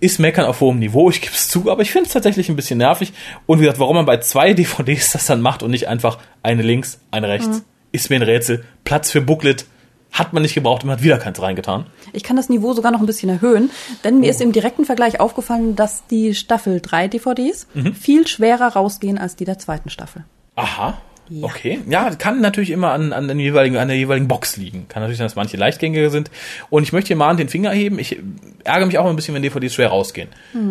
[0.00, 2.56] Ist Meckern auf hohem Niveau, ich gebe es zu, aber ich finde es tatsächlich ein
[2.56, 3.12] bisschen nervig.
[3.44, 6.62] Und wie gesagt, warum man bei zwei DVDs das dann macht und nicht einfach eine
[6.62, 8.64] links, eine rechts, ist mir ein Rätsel.
[8.84, 9.66] Platz für Booklet
[10.12, 11.86] hat man nicht gebraucht und man hat wieder keins reingetan.
[12.12, 13.70] Ich kann das Niveau sogar noch ein bisschen erhöhen,
[14.04, 14.30] denn mir Oh.
[14.30, 17.94] ist im direkten Vergleich aufgefallen, dass die Staffel 3 DVDs Mhm.
[17.94, 20.24] viel schwerer rausgehen als die der zweiten Staffel.
[20.56, 20.98] Aha.
[21.32, 21.44] Ja.
[21.46, 21.78] Okay.
[21.88, 24.86] Ja, kann natürlich immer an, an, den jeweiligen, an der jeweiligen Box liegen.
[24.88, 26.28] Kann natürlich sein, dass manche leichtgängiger sind.
[26.70, 28.00] Und ich möchte hier mal den Finger heben.
[28.00, 28.18] Ich
[28.64, 30.28] ärgere mich auch ein bisschen, wenn DVDs schwer rausgehen.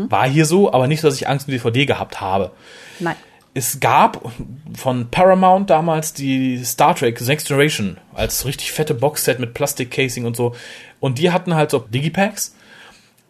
[0.09, 2.51] War hier so, aber nicht so, dass ich Angst um DVD gehabt habe.
[2.99, 3.15] Nein.
[3.59, 4.21] Es gab
[4.73, 10.37] von Paramount damals die Star Trek Next Generation als richtig fette Boxset mit Plastikcasing und
[10.37, 10.55] so.
[11.01, 12.55] Und die hatten halt so Digipacks.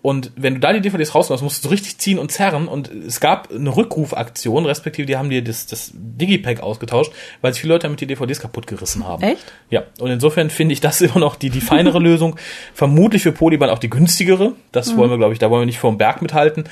[0.04, 2.68] Und wenn du da die DVDs rausmachst, musst du so richtig ziehen und zerren.
[2.68, 7.12] Und es gab eine Rückrufaktion, respektive die haben dir das, das Digipack ausgetauscht,
[7.42, 9.24] weil sich viele Leute damit die DVDs kaputt gerissen haben.
[9.24, 9.52] Echt?
[9.72, 12.36] Ja, und insofern finde ich das immer noch die, die feinere Lösung.
[12.76, 14.54] Vermutlich für Polyband auch die günstigere.
[14.72, 16.66] Das wollen wir, glaube ich, da wollen wir nicht vor dem Berg mithalten.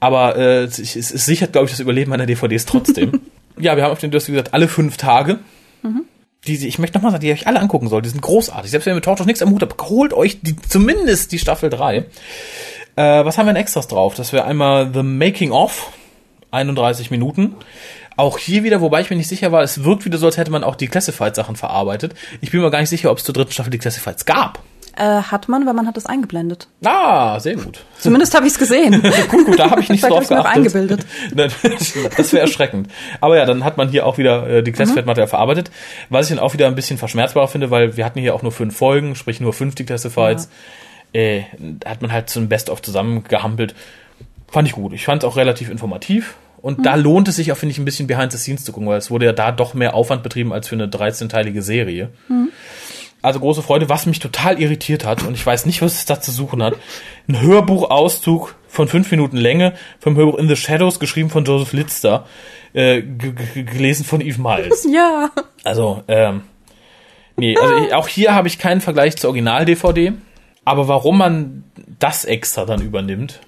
[0.00, 3.20] Aber äh, es, es sichert, glaube ich, das Überleben meiner DVDs trotzdem.
[3.58, 5.38] ja, wir haben auf den Durst, wie gesagt, alle fünf Tage.
[6.46, 8.04] Die, sie- ich möchte nochmal sagen, die ihr euch alle angucken sollt.
[8.04, 8.70] Die sind großartig.
[8.70, 11.70] Selbst wenn ihr mit Tortos nichts am Hut habt, holt euch die, zumindest die Staffel
[11.70, 11.96] 3.
[11.98, 12.04] Äh,
[12.96, 14.14] was haben wir in Extras drauf?
[14.14, 15.90] Das wäre einmal The Making of,
[16.50, 17.54] 31 Minuten.
[18.16, 20.50] Auch hier wieder, wobei ich mir nicht sicher war, es wirkt wieder so, als hätte
[20.50, 22.14] man auch die Classified-Sachen verarbeitet.
[22.40, 24.62] Ich bin mir gar nicht sicher, ob es zur dritten Staffel die Classifieds gab.
[24.96, 26.68] Äh, hat man, weil man hat es eingeblendet.
[26.82, 27.84] Ah, sehr gut.
[27.98, 29.02] Zumindest habe ich es gesehen.
[29.30, 30.56] gut, gut, da habe ich nicht so drauf mir geachtet.
[30.56, 31.06] eingebildet.
[32.16, 32.88] das wäre erschreckend.
[33.20, 35.70] Aber ja, dann hat man hier auch wieder äh, die Classified-Material verarbeitet.
[36.08, 38.52] Was ich dann auch wieder ein bisschen verschmerzbarer finde, weil wir hatten hier auch nur
[38.52, 40.48] fünf Folgen, sprich nur fünf die Classifieds.
[41.12, 43.74] Äh, da hat man halt so ein Best-of zusammengehampelt.
[44.48, 44.94] Fand ich gut.
[44.94, 46.36] Ich fand es auch relativ informativ.
[46.62, 48.88] Und da lohnt es sich auch, finde ich, ein bisschen behind the scenes zu gucken,
[48.88, 52.08] weil es wurde ja da doch mehr Aufwand betrieben als für eine 13-teilige Serie.
[53.22, 56.20] Also große Freude, was mich total irritiert hat, und ich weiß nicht, was es da
[56.20, 56.74] zu suchen hat.
[57.28, 62.26] Ein Hörbuchauszug von fünf Minuten Länge vom Hörbuch In the Shadows, geschrieben von Joseph Litzter,
[62.72, 64.86] äh, gelesen von Eve Miles.
[64.92, 65.30] ja.
[65.64, 66.42] Also, ähm,
[67.36, 70.12] nee, also ich, auch hier habe ich keinen Vergleich zur Original-DVD.
[70.64, 71.64] Aber warum man
[71.98, 73.40] das extra dann übernimmt,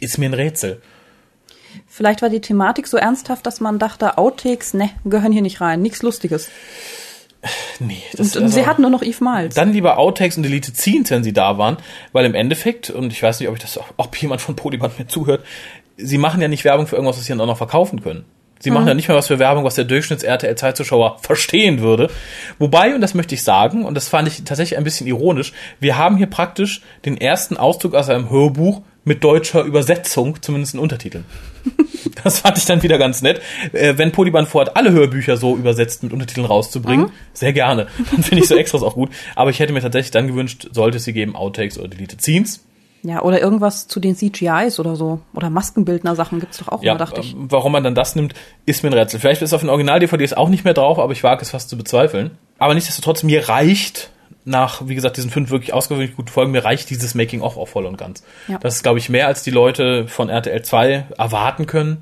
[0.00, 0.82] ist mir ein Rätsel.
[1.86, 5.82] Vielleicht war die Thematik so ernsthaft, dass man dachte, Outtakes, ne, gehören hier nicht rein.
[5.82, 6.50] Nichts Lustiges.
[7.78, 9.54] Nee, Und also- sie hatten nur noch Eve Miles.
[9.54, 11.76] Dann lieber Outtakes und Deleted Scenes, wenn sie da waren,
[12.12, 15.06] weil im Endeffekt, und ich weiß nicht, ob ich das, ob jemand von Polyband mir
[15.06, 15.44] zuhört,
[15.96, 18.24] sie machen ja nicht Werbung für irgendwas, was sie dann auch noch verkaufen können.
[18.60, 22.10] Sie machen ja nicht mal was für Werbung, was der Durchschnitts-RTL-Zeitzuschauer verstehen würde.
[22.58, 25.96] Wobei, und das möchte ich sagen, und das fand ich tatsächlich ein bisschen ironisch, wir
[25.96, 31.24] haben hier praktisch den ersten Auszug aus einem Hörbuch mit deutscher Übersetzung, zumindest in Untertiteln.
[32.24, 33.40] Das fand ich dann wieder ganz nett.
[33.72, 37.86] Äh, wenn Polyband vorhat, alle Hörbücher so übersetzt mit Untertiteln rauszubringen, sehr gerne.
[38.12, 39.10] Dann finde ich so Extras auch gut.
[39.36, 42.64] Aber ich hätte mir tatsächlich dann gewünscht, sollte es sie geben, Outtakes oder Deleted Scenes.
[43.02, 45.20] ja, oder irgendwas zu den CGIs oder so.
[45.34, 47.32] Oder Maskenbildner-Sachen gibt's doch auch Ja, immer, dachte ich.
[47.32, 48.34] äh, warum man dann das nimmt,
[48.66, 49.20] ist mir ein Rätsel.
[49.20, 51.76] Vielleicht ist auf den Original-DVDs auch nicht mehr drauf, aber ich wage es fast zu
[51.78, 52.32] bezweifeln.
[52.58, 54.10] Aber nichtsdestotrotz, mir reicht
[54.48, 57.86] nach, wie gesagt, diesen fünf wirklich ausgewöhnlich guten Folgen, mir reicht dieses Making-of auch voll
[57.86, 58.24] und ganz.
[58.48, 58.58] Ja.
[58.58, 61.98] Das ist, glaube ich, mehr, als die Leute von RTL 2 erwarten können.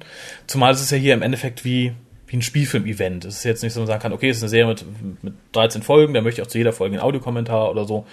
[0.46, 1.92] Zumal es ist ja hier im Endeffekt wie,
[2.26, 3.24] wie ein Spielfilm-Event.
[3.24, 4.84] Es ist jetzt nicht so, dass man sagen kann, okay, es ist eine Serie mit,
[5.22, 8.06] mit 13 Folgen, da möchte ich auch zu jeder Folge einen Audiokommentar oder so,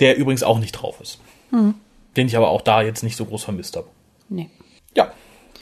[0.00, 1.20] der übrigens auch nicht drauf ist.
[1.50, 1.74] Hm.
[2.16, 3.86] Den ich aber auch da jetzt nicht so groß vermisst habe.
[4.28, 4.50] Nee.
[4.96, 5.12] Ja,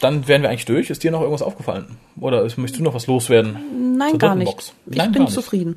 [0.01, 0.91] dann wären wir eigentlich durch.
[0.91, 1.99] Ist dir noch irgendwas aufgefallen?
[2.21, 3.97] Oder möchtest du noch was loswerden?
[3.97, 4.51] Nein, gar nicht.
[4.51, 4.73] Box?
[4.87, 5.77] Ich Nein, bin gar nicht.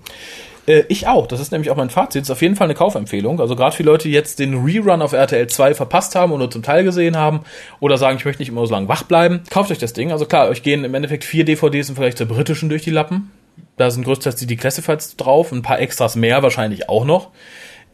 [0.68, 1.28] Äh, ich auch.
[1.28, 2.24] Das ist nämlich auch mein Fazit.
[2.24, 3.40] Ist auf jeden Fall eine Kaufempfehlung.
[3.40, 6.52] Also gerade für Leute, die jetzt den Rerun auf RTL 2 verpasst haben und nur
[6.52, 7.42] zum Teil gesehen haben
[7.80, 10.12] oder sagen, ich möchte nicht immer so lange wach bleiben, kauft euch das Ding.
[10.12, 13.32] Also klar, euch gehen im Endeffekt vier DVDs im Vergleich zur britischen durch die Lappen.
[13.78, 17.30] Da sind größtenteils die, die Classifieds drauf, ein paar Extras mehr wahrscheinlich auch noch.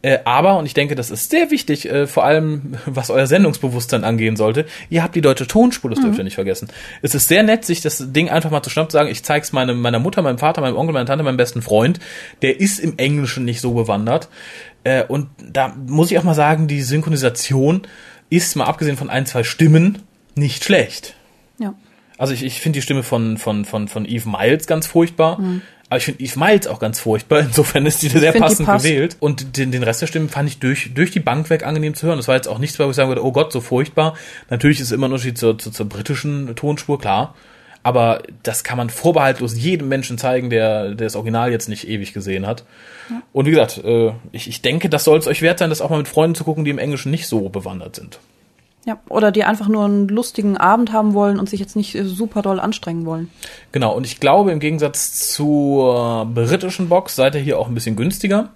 [0.02, 4.02] Äh, aber, und ich denke, das ist sehr wichtig, äh, vor allem was euer Sendungsbewusstsein
[4.04, 6.68] angehen sollte, ihr habt die deutsche Tonspur, das dürft ihr nicht vergessen.
[7.02, 9.52] Es ist sehr nett, sich das Ding einfach mal zu schnappen, zu sagen, ich zeig's
[9.52, 12.00] meinem, meiner Mutter, meinem Vater, meinem Onkel, meiner Tante, meinem besten Freund,
[12.42, 14.28] der ist im Englischen nicht so bewandert.
[14.84, 17.82] Äh, und da muss ich auch mal sagen, die Synchronisation
[18.28, 20.02] ist, mal abgesehen von ein, zwei Stimmen,
[20.34, 21.14] nicht schlecht.
[21.58, 21.74] Ja.
[22.18, 25.38] Also ich, ich finde die Stimme von, von, von, von Eve Miles ganz furchtbar.
[25.92, 27.40] Aber ich finde Eve Miles auch ganz furchtbar.
[27.42, 28.86] Insofern ist die sehr find, die passend passt.
[28.86, 29.18] gewählt.
[29.20, 32.06] Und den, den Rest der Stimmen fand ich durch, durch die Bank weg angenehm zu
[32.06, 32.16] hören.
[32.16, 34.16] Das war jetzt auch nichts, wo ich sagen würde, oh Gott, so furchtbar.
[34.48, 37.34] Natürlich ist immer ein Unterschied zur, zur, zur britischen Tonspur, klar.
[37.82, 42.14] Aber das kann man vorbehaltlos jedem Menschen zeigen, der, der das Original jetzt nicht ewig
[42.14, 42.64] gesehen hat.
[43.34, 45.90] Und wie gesagt, äh, ich, ich denke, das soll es euch wert sein, das auch
[45.90, 48.18] mal mit Freunden zu gucken, die im Englischen nicht so bewandert sind.
[48.84, 52.04] Ja, oder die einfach nur einen lustigen Abend haben wollen und sich jetzt nicht äh,
[52.04, 53.30] super doll anstrengen wollen.
[53.70, 57.94] Genau, und ich glaube, im Gegensatz zur britischen Box seid ihr hier auch ein bisschen
[57.94, 58.50] günstiger.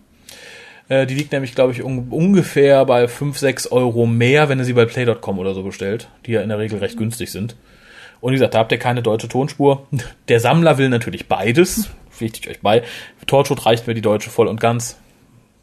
[0.89, 4.65] Äh, Die liegt nämlich, glaube ich, un ungefähr bei 5, 6 Euro mehr, wenn ihr
[4.65, 7.55] sie bei Play.com oder so bestellt, die ja in der Regel recht günstig sind.
[8.21, 9.87] Und wie gesagt, da habt ihr keine deutsche Tonspur.
[10.29, 12.83] Der Sammler will natürlich beides, pflichte ich euch bei.
[13.29, 14.97] Torchwood reicht mir die deutsche voll und ganz.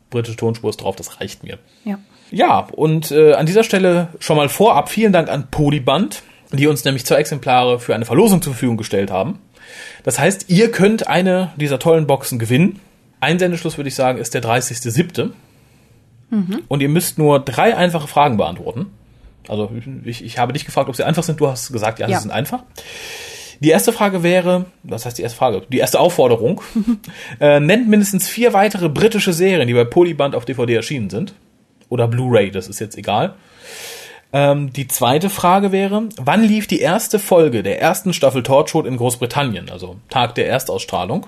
[0.09, 1.57] Britische Tonspur ist drauf, das reicht mir.
[1.83, 1.97] Ja.
[2.31, 6.83] Ja, und äh, an dieser Stelle schon mal vorab vielen Dank an Polyband, die uns
[6.83, 9.39] nämlich zwei Exemplare für eine Verlosung zur Verfügung gestellt haben.
[10.03, 12.79] Das heißt, ihr könnt eine dieser tollen Boxen gewinnen.
[13.21, 15.31] Einsendeschluss würde ich sagen, ist der 30.07.
[16.67, 18.87] Und ihr müsst nur drei einfache Fragen beantworten.
[19.47, 19.71] Also
[20.03, 21.39] ich, ich habe dich gefragt, ob sie einfach sind.
[21.39, 22.17] Du hast gesagt, ja, Ja.
[22.17, 22.63] sie sind einfach.
[23.59, 25.61] Die erste Frage wäre, was heißt die erste Frage?
[25.69, 26.61] Die erste Aufforderung.
[27.39, 31.35] äh, nennt mindestens vier weitere britische Serien, die bei Polyband auf DVD erschienen sind.
[31.89, 33.35] Oder Blu-ray, das ist jetzt egal.
[34.31, 38.97] Ähm, die zweite Frage wäre, wann lief die erste Folge der ersten Staffel Torchwood in
[38.97, 39.69] Großbritannien?
[39.69, 41.27] Also Tag der Erstausstrahlung.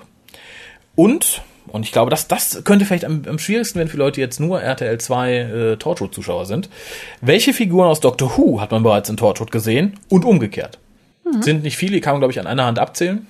[0.96, 4.22] Und, und ich glaube, das, das könnte vielleicht am, am schwierigsten werden für Leute, die
[4.22, 6.68] jetzt nur RTL 2 äh, Torchwood-Zuschauer sind.
[7.20, 10.78] Welche Figuren aus Doctor Who hat man bereits in Torchwood gesehen und umgekehrt?
[11.40, 13.26] Sind nicht viele, die kann man, glaube ich, an einer Hand abzählen.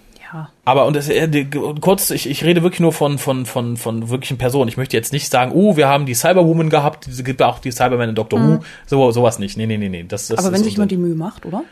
[0.65, 1.45] Aber und das, äh,
[1.81, 4.69] kurz, ich, ich rede wirklich nur von, von, von, von wirklichen Personen.
[4.69, 7.71] Ich möchte jetzt nicht sagen, oh, wir haben die Cyberwoman gehabt, es gibt auch die
[7.73, 8.61] Cyberman in Doctor Who.
[8.87, 9.57] So, sowas nicht.
[9.57, 10.05] Nee, nee, nee, nee.
[10.07, 11.63] Das, das Aber wenn sich jemand die Mühe macht, oder?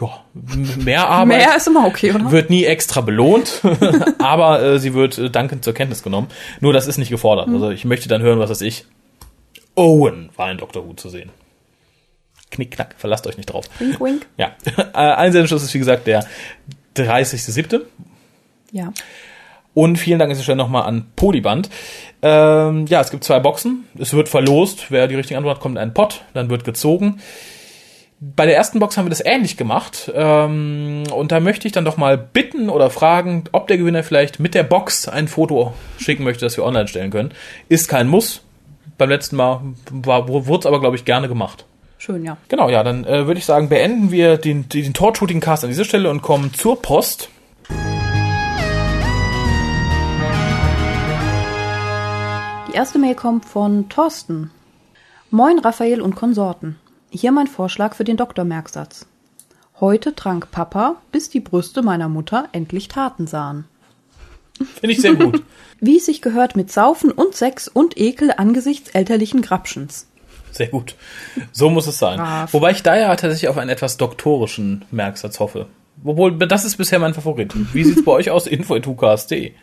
[0.00, 0.24] ja,
[0.84, 2.30] mehr Arbeit Mehr ist immer okay, oder?
[2.30, 3.62] wird nie extra belohnt,
[4.18, 6.28] aber äh, sie wird äh, dankend zur Kenntnis genommen.
[6.60, 7.48] Nur das ist nicht gefordert.
[7.48, 8.86] Also ich möchte dann hören, was weiß ich.
[9.74, 11.30] Owen war in Doctor Who zu sehen.
[12.50, 13.66] Knick, knack, verlasst euch nicht drauf.
[13.78, 14.26] Wink, wink.
[14.36, 16.24] Ja, äh, Einsendeschluss ist wie gesagt der
[16.96, 17.82] 30.07.
[18.72, 18.92] Ja.
[19.74, 21.70] Und vielen Dank an dieser Stelle nochmal an Polyband.
[22.20, 23.84] Ähm, ja, es gibt zwei Boxen.
[23.98, 24.90] Es wird verlost.
[24.90, 26.22] Wer die richtige Antwort hat, kommt in einen Pott.
[26.34, 27.20] Dann wird gezogen.
[28.20, 30.10] Bei der ersten Box haben wir das ähnlich gemacht.
[30.12, 34.40] Ähm, und da möchte ich dann doch mal bitten oder fragen, ob der Gewinner vielleicht
[34.40, 37.32] mit der Box ein Foto schicken möchte, das wir online stellen können.
[37.68, 38.42] Ist kein Muss.
[38.96, 39.60] Beim letzten Mal
[39.92, 41.66] war, wurde es aber, glaube ich, gerne gemacht.
[41.98, 42.36] Schön, ja.
[42.48, 46.10] Genau, ja, dann äh, würde ich sagen, beenden wir den, den Torchshooting-Cast an dieser Stelle
[46.10, 47.30] und kommen zur Post.
[52.78, 54.52] Erste Mail kommt von Thorsten.
[55.32, 56.76] Moin Raphael und Konsorten.
[57.10, 59.06] Hier mein Vorschlag für den Doktormerksatz.
[59.80, 63.64] Heute trank Papa, bis die Brüste meiner Mutter endlich Taten sahen.
[64.58, 65.42] Finde ich sehr gut.
[65.80, 70.06] Wie es sich gehört mit Saufen und Sex und Ekel angesichts elterlichen Grapschens.
[70.52, 70.94] Sehr gut.
[71.50, 72.18] So muss es sein.
[72.18, 72.52] Brav.
[72.52, 75.66] Wobei ich da ja tatsächlich auf einen etwas doktorischen Merksatz hoffe.
[76.04, 77.52] Obwohl, das ist bisher mein Favorit.
[77.74, 78.46] Wie sieht's bei euch aus?
[78.46, 79.54] Info.tukas.de.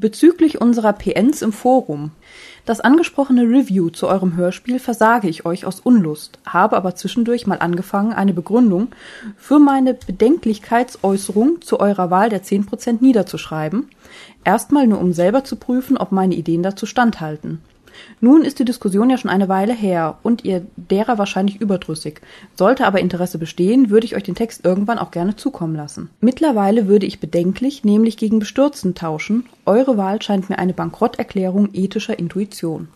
[0.00, 2.12] Bezüglich unserer PNs im Forum.
[2.64, 7.58] Das angesprochene Review zu eurem Hörspiel versage ich euch aus Unlust, habe aber zwischendurch mal
[7.58, 8.88] angefangen, eine Begründung
[9.36, 13.90] für meine Bedenklichkeitsäußerung zu eurer Wahl der 10% niederzuschreiben.
[14.42, 17.60] Erstmal nur um selber zu prüfen, ob meine Ideen dazu standhalten.
[18.20, 22.20] Nun ist die Diskussion ja schon eine Weile her und ihr derer wahrscheinlich überdrüssig.
[22.54, 26.10] Sollte aber Interesse bestehen, würde ich euch den Text irgendwann auch gerne zukommen lassen.
[26.20, 29.46] Mittlerweile würde ich bedenklich, nämlich gegen Bestürzen tauschen.
[29.64, 32.88] Eure Wahl scheint mir eine Bankrotterklärung ethischer Intuition.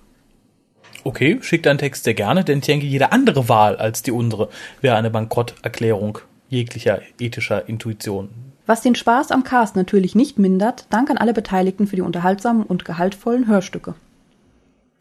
[1.05, 4.49] Okay, schickt deinen Text sehr gerne, denn ich denke, jede andere Wahl als die unsere
[4.81, 8.31] wäre eine Bankrotterklärung jeglicher ethischer Intuition.
[8.67, 12.63] Was den Spaß am Cast natürlich nicht mindert, Dank an alle Beteiligten für die unterhaltsamen
[12.63, 13.95] und gehaltvollen Hörstücke.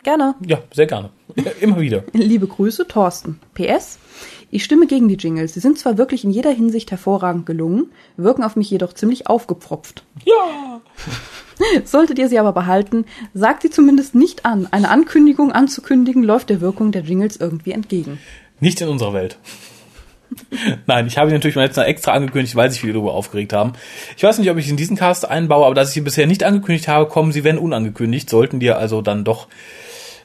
[0.04, 0.36] Gerne.
[0.46, 1.10] Ja, sehr gerne.
[1.62, 2.04] Immer wieder.
[2.14, 3.40] Liebe Grüße, Thorsten.
[3.54, 4.00] PS.
[4.52, 5.56] Ich stimme gegen die Jingles.
[5.56, 10.04] Sie sind zwar wirklich in jeder Hinsicht hervorragend gelungen, wirken auf mich jedoch ziemlich aufgepfropft.
[10.26, 10.82] Ja!
[11.86, 14.68] Solltet ihr sie aber behalten, sagt sie zumindest nicht an.
[14.70, 18.20] Eine Ankündigung anzukündigen läuft der Wirkung der Jingles irgendwie entgegen.
[18.60, 19.40] Nicht in unserer Welt.
[20.86, 23.54] Nein, ich habe sie natürlich mal letztes Mal extra angekündigt, weil sich viele darüber aufgeregt
[23.54, 23.74] haben.
[24.18, 26.28] Ich weiß nicht, ob ich sie in diesen Cast einbaue, aber dass ich sie bisher
[26.28, 29.48] nicht angekündigt habe, kommen sie, wenn unangekündigt, sollten dir also dann doch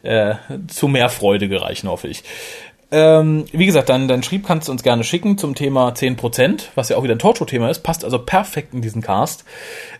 [0.03, 0.34] äh,
[0.68, 2.22] zu mehr Freude gereichen, hoffe ich.
[2.90, 6.88] Ähm, wie gesagt, dann, dann schrieb kannst du uns gerne schicken zum Thema 10%, was
[6.88, 9.44] ja auch wieder ein Torture-Thema ist, passt also perfekt in diesen Cast.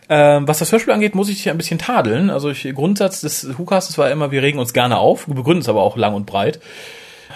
[0.09, 2.31] Ähm, was das Hörspiel angeht, muss ich dich ein bisschen tadeln.
[2.31, 5.83] Also ich, Grundsatz des WhoCasts war immer, wir regen uns gerne auf, begründen es aber
[5.83, 6.59] auch lang und breit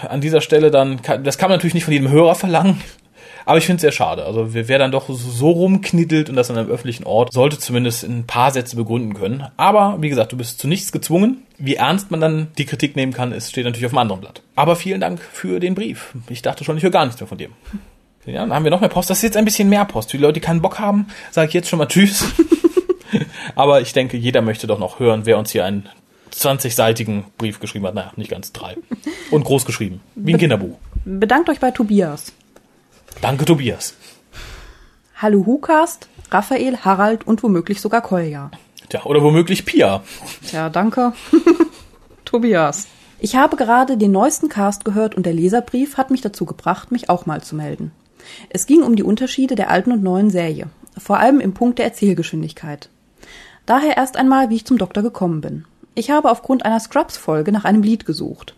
[0.08, 2.80] an dieser Stelle dann, das kann man natürlich nicht von jedem Hörer verlangen,
[3.46, 4.24] Aber ich finde es sehr schade.
[4.24, 8.20] Also wer dann doch so rumkniddelt und das an einem öffentlichen Ort, sollte zumindest in
[8.20, 9.46] ein paar Sätze begründen können.
[9.56, 11.42] Aber wie gesagt, du bist zu nichts gezwungen.
[11.58, 14.42] Wie ernst man dann die Kritik nehmen kann, ist, steht natürlich auf einem anderen Blatt.
[14.56, 16.14] Aber vielen Dank für den Brief.
[16.28, 17.48] Ich dachte schon, ich höre gar nichts mehr von dir.
[18.26, 19.10] Ja, dann haben wir noch mehr Post.
[19.10, 20.10] Das ist jetzt ein bisschen mehr Post.
[20.10, 22.24] Für die Leute, die keinen Bock haben, sage ich jetzt schon mal Tschüss.
[23.54, 25.90] Aber ich denke, jeder möchte doch noch hören, wer uns hier einen
[26.32, 27.94] 20-seitigen Brief geschrieben hat.
[27.94, 28.76] Naja, nicht ganz drei.
[29.30, 30.00] Und groß geschrieben.
[30.14, 30.78] Wie ein Kinderbuch.
[31.04, 32.32] Bedankt euch bei Tobias.
[33.20, 33.94] Danke, Tobias.
[35.16, 38.50] Hallo Hukast, Raphael, Harald und womöglich sogar Kolja.
[38.88, 40.02] Tja, oder womöglich Pia.
[40.46, 41.12] Tja, danke.
[42.24, 42.86] Tobias.
[43.20, 47.08] Ich habe gerade den neuesten Cast gehört und der Leserbrief hat mich dazu gebracht, mich
[47.08, 47.92] auch mal zu melden.
[48.50, 50.66] Es ging um die Unterschiede der alten und neuen Serie,
[50.98, 52.90] vor allem im Punkt der Erzählgeschwindigkeit.
[53.66, 55.64] Daher erst einmal, wie ich zum Doktor gekommen bin.
[55.94, 58.54] Ich habe aufgrund einer Scrubs-Folge nach einem Lied gesucht.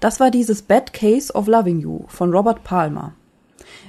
[0.00, 3.14] Das war dieses Bad Case of Loving You von Robert Palmer.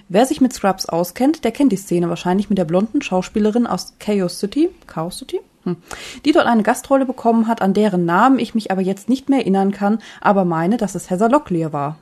[0.08, 3.94] Wer sich mit Scrubs auskennt, der kennt die Szene wahrscheinlich mit der blonden Schauspielerin aus
[4.00, 5.78] Chaos City, Chaos City, hm.
[6.26, 9.40] die dort eine Gastrolle bekommen hat, an deren Namen ich mich aber jetzt nicht mehr
[9.40, 11.98] erinnern kann, aber meine, dass es Heather Locklear war.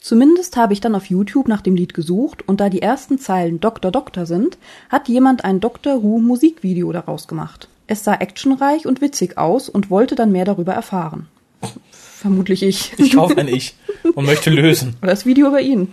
[0.00, 3.58] Zumindest habe ich dann auf YouTube nach dem Lied gesucht und da die ersten Zeilen
[3.58, 4.56] Doktor Doktor sind,
[4.88, 7.68] hat jemand ein Doctor Who Musikvideo daraus gemacht.
[7.88, 11.26] Es sah actionreich und witzig aus und wollte dann mehr darüber erfahren.
[11.90, 12.92] Vermutlich ich.
[12.98, 13.74] Ich kaufe ein Ich
[14.14, 14.94] und möchte lösen.
[15.00, 15.92] Das Video über ihn.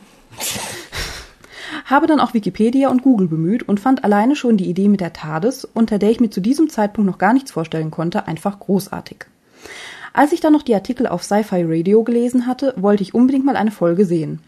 [1.86, 5.14] Habe dann auch Wikipedia und Google bemüht und fand alleine schon die Idee mit der
[5.14, 9.26] TARDIS, unter der ich mir zu diesem Zeitpunkt noch gar nichts vorstellen konnte, einfach großartig.
[10.14, 13.56] Als ich dann noch die Artikel auf Sci-Fi Radio gelesen hatte, wollte ich unbedingt mal
[13.56, 14.40] eine Folge sehen.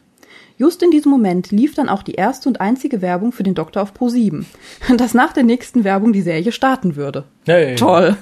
[0.57, 3.81] Just in diesem Moment lief dann auch die erste und einzige Werbung für den Doktor
[3.81, 4.45] auf Pro7,
[4.97, 7.23] dass nach der nächsten Werbung die Serie starten würde.
[7.45, 7.75] Hey.
[7.75, 8.15] Toll.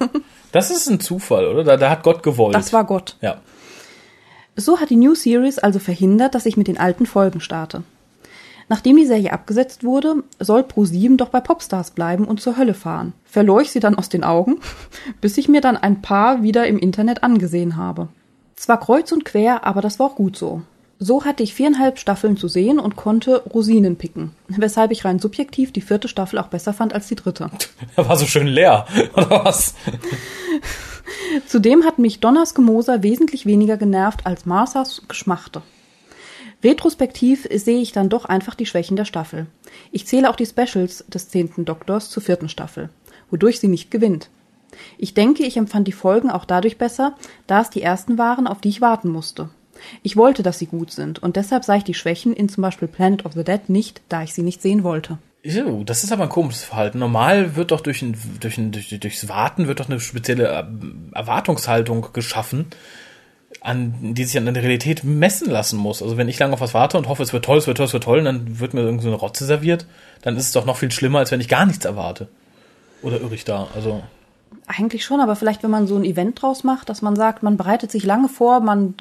[0.52, 1.64] Das ist ein Zufall, oder?
[1.64, 2.56] Da, da hat Gott gewollt.
[2.56, 3.18] Das war Gott.
[3.22, 3.42] Ja.
[4.60, 7.84] So hat die New Series also verhindert, dass ich mit den alten Folgen starte.
[8.68, 13.14] Nachdem die Serie abgesetzt wurde, soll Pro7 doch bei Popstars bleiben und zur Hölle fahren.
[13.24, 14.60] Verlor ich sie dann aus den Augen,
[15.22, 18.10] bis ich mir dann ein paar wieder im Internet angesehen habe.
[18.58, 20.62] Zwar kreuz und quer, aber das war auch gut so.
[21.00, 25.72] So hatte ich viereinhalb Staffeln zu sehen und konnte Rosinen picken, weshalb ich rein subjektiv
[25.72, 27.50] die vierte Staffel auch besser fand als die dritte.
[27.96, 29.74] Er war so schön leer, oder was?
[31.48, 35.62] Zudem hat mich Donners Gemoser wesentlich weniger genervt als Marsas Geschmachte.
[36.64, 39.48] Retrospektiv sehe ich dann doch einfach die Schwächen der Staffel.
[39.92, 42.90] Ich zähle auch die Specials des zehnten Doktors zur vierten Staffel,
[43.32, 44.30] wodurch sie nicht gewinnt.
[44.98, 47.16] Ich denke, ich empfand die Folgen auch dadurch besser,
[47.48, 49.50] da es die ersten waren, auf die ich warten musste.
[50.04, 52.90] Ich wollte, dass sie gut sind, und deshalb sah ich die Schwächen in zum Beispiel
[52.90, 55.18] Planet of the Dead nicht, da ich sie nicht sehen wollte.
[55.42, 57.00] Jo, das ist aber ein komisches Verhalten.
[57.00, 61.16] Normal wird doch durch ein, durch ein, durch, durchs Warten wird doch eine spezielle äh,
[61.16, 62.68] Erwartungshaltung geschaffen,
[63.62, 66.02] an die sich an der Realität messen lassen muss.
[66.04, 67.86] Also wenn ich lange auf was warte und hoffe, es wird toll, es wird toll,
[67.86, 69.86] es wird toll, und dann wird mir irgendwie so eine Rotze serviert,
[70.22, 72.28] dann ist es doch noch viel schlimmer, als wenn ich gar nichts erwarte.
[73.02, 73.70] Oder irre ich da?
[73.74, 74.04] Also
[74.68, 77.56] Eigentlich schon, aber vielleicht, wenn man so ein Event draus macht, dass man sagt, man
[77.56, 78.94] bereitet sich lange vor, man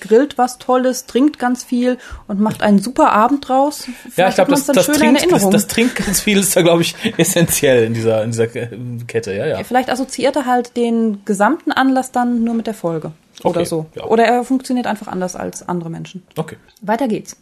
[0.00, 1.98] grillt was Tolles, trinkt ganz viel
[2.28, 3.84] und macht einen super Abend draus.
[3.84, 6.82] Vielleicht ja, ich glaube, das, das, trinkt, das, das trinkt ganz viel ist da, glaube
[6.82, 9.32] ich, essentiell in dieser, in dieser Kette.
[9.34, 9.64] Ja, ja.
[9.64, 13.12] Vielleicht assoziiert er halt den gesamten Anlass dann nur mit der Folge.
[13.42, 13.86] Oder Okay, so.
[13.94, 14.04] ja.
[14.04, 16.22] Oder er funktioniert einfach anders als andere Menschen.
[16.36, 16.56] Okay.
[16.82, 17.36] Weiter geht's.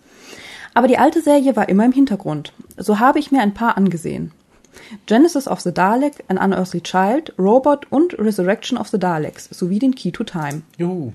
[0.75, 2.53] Aber die alte Serie war immer im Hintergrund.
[2.77, 4.33] So habe ich mir ein paar angesehen.
[5.07, 9.95] Genesis of the Dalek, An Unearthly Child, Robot und Resurrection of the Daleks sowie den
[9.95, 10.63] Key to Time.
[10.77, 11.13] Juhu.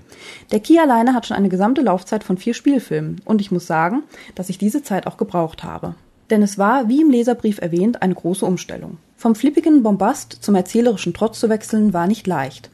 [0.52, 4.02] Der Key alleine hat schon eine gesamte Laufzeit von vier Spielfilmen und ich muss sagen,
[4.34, 5.94] dass ich diese Zeit auch gebraucht habe.
[6.30, 8.98] Denn es war, wie im Leserbrief erwähnt, eine große Umstellung.
[9.16, 12.70] Vom flippigen Bombast zum erzählerischen Trotz zu wechseln war nicht leicht.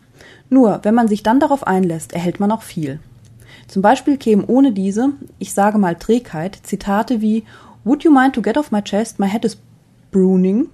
[0.48, 3.00] Nur, wenn man sich dann darauf einlässt, erhält man auch viel.
[3.68, 7.44] Zum Beispiel kämen ohne diese, ich sage mal Trägheit, Zitate wie
[7.84, 9.56] Would you mind to get off my chest, my head is
[10.10, 10.68] bruning?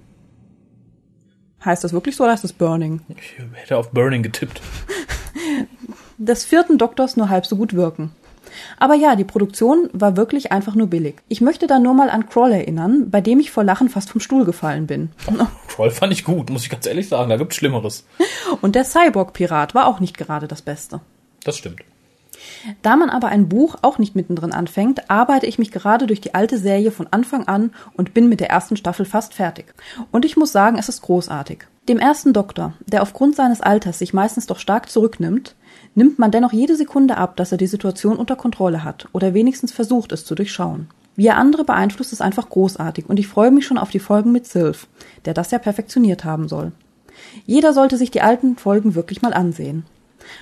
[1.63, 3.01] Heißt das wirklich so oder heißt das burning?
[3.09, 4.61] Ich hätte auf Burning getippt.
[6.17, 8.11] des vierten Doktors nur halb so gut wirken.
[8.79, 11.15] Aber ja, die Produktion war wirklich einfach nur billig.
[11.27, 14.21] Ich möchte da nur mal an Crawl erinnern, bei dem ich vor Lachen fast vom
[14.21, 15.09] Stuhl gefallen bin.
[15.69, 17.29] Troll fand ich gut, muss ich ganz ehrlich sagen.
[17.29, 18.05] Da gibt's Schlimmeres.
[18.61, 21.01] Und der Cyborg-Pirat war auch nicht gerade das Beste.
[21.43, 21.81] Das stimmt.
[22.81, 26.35] Da man aber ein Buch auch nicht mittendrin anfängt, arbeite ich mich gerade durch die
[26.35, 29.73] alte Serie von Anfang an und bin mit der ersten Staffel fast fertig.
[30.11, 31.65] Und ich muss sagen, es ist großartig.
[31.89, 35.55] Dem ersten Doktor, der aufgrund seines Alters sich meistens doch stark zurücknimmt,
[35.95, 39.71] nimmt man dennoch jede Sekunde ab, dass er die Situation unter Kontrolle hat oder wenigstens
[39.71, 40.89] versucht es zu durchschauen.
[41.15, 44.31] Wie er andere beeinflusst, ist einfach großartig und ich freue mich schon auf die Folgen
[44.31, 44.87] mit Sylph,
[45.25, 46.73] der das ja perfektioniert haben soll.
[47.45, 49.85] Jeder sollte sich die alten Folgen wirklich mal ansehen.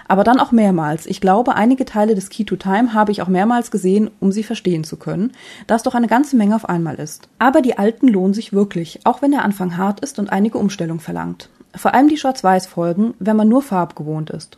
[0.08, 1.06] Aber dann auch mehrmals.
[1.06, 4.44] Ich glaube, einige Teile des Key to Time habe ich auch mehrmals gesehen, um sie
[4.44, 5.32] verstehen zu können,
[5.68, 7.28] da es doch eine ganze Menge auf einmal ist.
[7.40, 11.00] Aber die alten lohnen sich wirklich, auch wenn der Anfang hart ist und einige Umstellung
[11.00, 11.50] verlangt.
[11.76, 14.58] Vor allem die Schwarz-Weiß-Folgen, wenn man nur Farb gewohnt ist.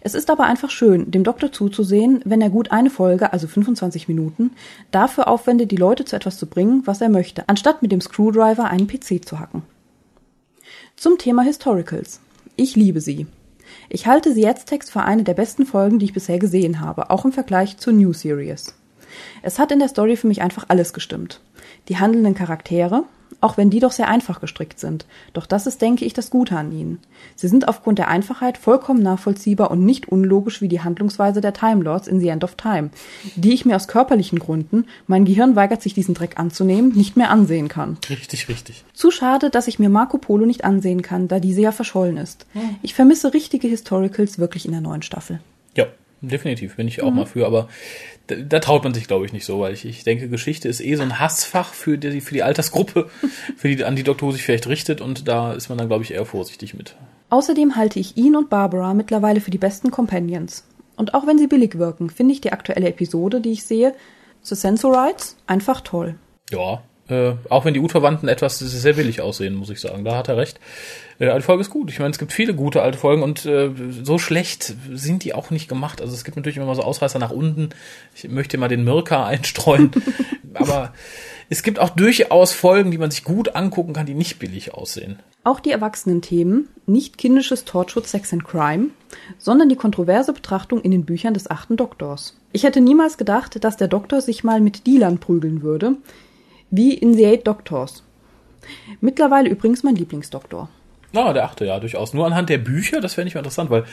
[0.00, 4.08] Es ist aber einfach schön, dem Doktor zuzusehen, wenn er gut eine Folge, also 25
[4.08, 4.52] Minuten,
[4.90, 8.64] dafür aufwendet, die Leute zu etwas zu bringen, was er möchte, anstatt mit dem Screwdriver
[8.64, 9.62] einen PC zu hacken.
[10.96, 12.20] Zum Thema Historicals.
[12.56, 13.26] Ich liebe sie.
[13.88, 17.10] Ich halte sie jetzt Text für eine der besten Folgen, die ich bisher gesehen habe,
[17.10, 18.74] auch im Vergleich zur New Series.
[19.42, 21.40] Es hat in der Story für mich einfach alles gestimmt.
[21.88, 23.04] Die handelnden Charaktere,
[23.40, 25.06] auch wenn die doch sehr einfach gestrickt sind.
[25.32, 26.98] Doch das ist, denke ich, das Gute an ihnen.
[27.34, 31.82] Sie sind aufgrund der Einfachheit vollkommen nachvollziehbar und nicht unlogisch wie die Handlungsweise der Time
[31.82, 32.90] Lords in The End of Time,
[33.36, 37.30] die ich mir aus körperlichen Gründen, mein Gehirn weigert sich diesen Dreck anzunehmen, nicht mehr
[37.30, 37.98] ansehen kann.
[38.08, 38.84] Richtig, richtig.
[38.92, 42.46] Zu schade, dass ich mir Marco Polo nicht ansehen kann, da diese ja verschollen ist.
[42.82, 45.40] Ich vermisse richtige Historicals wirklich in der neuen Staffel.
[45.74, 45.86] Ja,
[46.20, 47.68] definitiv, bin ich auch mal für, aber
[48.26, 50.80] da, da traut man sich, glaube ich, nicht so, weil ich, ich denke, Geschichte ist
[50.80, 53.08] eh so ein Hassfach für die, für die Altersgruppe,
[53.56, 56.12] für die, an die Doktor sich vielleicht richtet und da ist man dann, glaube ich,
[56.12, 56.96] eher vorsichtig mit.
[57.30, 60.64] Außerdem halte ich ihn und Barbara mittlerweile für die besten Companions.
[60.96, 63.94] Und auch wenn sie billig wirken, finde ich die aktuelle Episode, die ich sehe,
[64.42, 66.14] The Sensorites, einfach toll.
[66.50, 70.04] Ja, äh, auch wenn die U-Verwandten etwas sehr billig aussehen, muss ich sagen.
[70.04, 70.58] Da hat er recht.
[71.18, 71.90] Äh, alte Folge ist gut.
[71.90, 73.70] Ich meine, es gibt viele gute alte Folgen und äh,
[74.02, 76.00] so schlecht sind die auch nicht gemacht.
[76.00, 77.70] Also es gibt natürlich immer mal so Ausreißer nach unten.
[78.14, 79.90] Ich möchte mal den Mirka einstreuen.
[80.54, 80.92] Aber
[81.48, 85.20] es gibt auch durchaus Folgen, die man sich gut angucken kann, die nicht billig aussehen.
[85.44, 88.88] Auch die Erwachsenen-Themen, nicht kindisches Torchwood Sex and Crime,
[89.38, 92.36] sondern die kontroverse Betrachtung in den Büchern des achten Doktors.
[92.50, 95.96] Ich hätte niemals gedacht, dass der Doktor sich mal mit Dealern prügeln würde,
[96.70, 98.02] wie in The Eight Doctors.
[99.00, 100.68] Mittlerweile übrigens mein Lieblingsdoktor.
[101.12, 102.12] Na, der achte, ja, durchaus.
[102.14, 103.84] Nur anhand der Bücher, das wäre nicht mal interessant, weil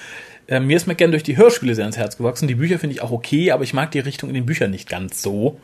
[0.48, 2.48] äh, mir ist McGann durch die Hörspiele sehr ins Herz gewachsen.
[2.48, 4.90] Die Bücher finde ich auch okay, aber ich mag die Richtung in den Büchern nicht
[4.90, 5.60] ganz so.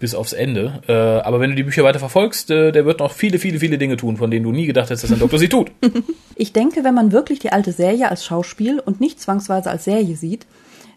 [0.00, 0.82] Bis aufs Ende.
[0.88, 3.78] Äh, aber wenn du die Bücher weiter verfolgst, äh, der wird noch viele, viele, viele
[3.78, 5.70] Dinge tun, von denen du nie gedacht hättest, dass ein Doktor sie tut.
[6.36, 10.16] Ich denke, wenn man wirklich die alte Serie als Schauspiel und nicht zwangsweise als Serie
[10.16, 10.46] sieht,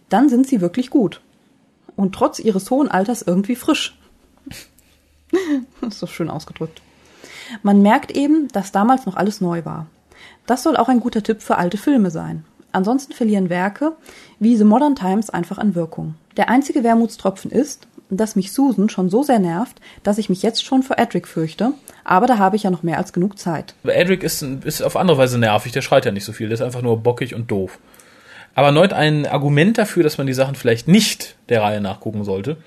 [0.10, 1.22] dann sind sie wirklich gut.
[1.96, 3.96] Und trotz ihres hohen Alters irgendwie frisch.
[5.32, 5.42] Das
[5.94, 6.82] ist so schön ausgedrückt.
[7.64, 9.88] Man merkt eben, dass damals noch alles neu war.
[10.46, 12.46] Das soll auch ein guter Tipp für alte Filme sein.
[12.72, 13.94] Ansonsten verlieren Werke
[14.40, 16.16] wie The Modern Times einfach an Wirkung.
[16.36, 20.64] Der einzige Wermutstropfen ist, dass mich Susan schon so sehr nervt, dass ich mich jetzt
[20.64, 21.74] schon vor Edric fürchte,
[22.04, 23.74] aber da habe ich ja noch mehr als genug Zeit.
[23.84, 26.62] Edric ist, ist auf andere Weise nervig, der schreit ja nicht so viel, der ist
[26.62, 27.80] einfach nur bockig und doof.
[28.56, 32.58] Aber erneut ein Argument dafür, dass man die Sachen vielleicht nicht der Reihe nachgucken sollte.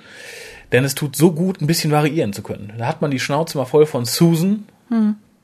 [0.72, 2.72] Denn es tut so gut, ein bisschen variieren zu können.
[2.78, 4.66] Da hat man die Schnauze mal voll von Susan.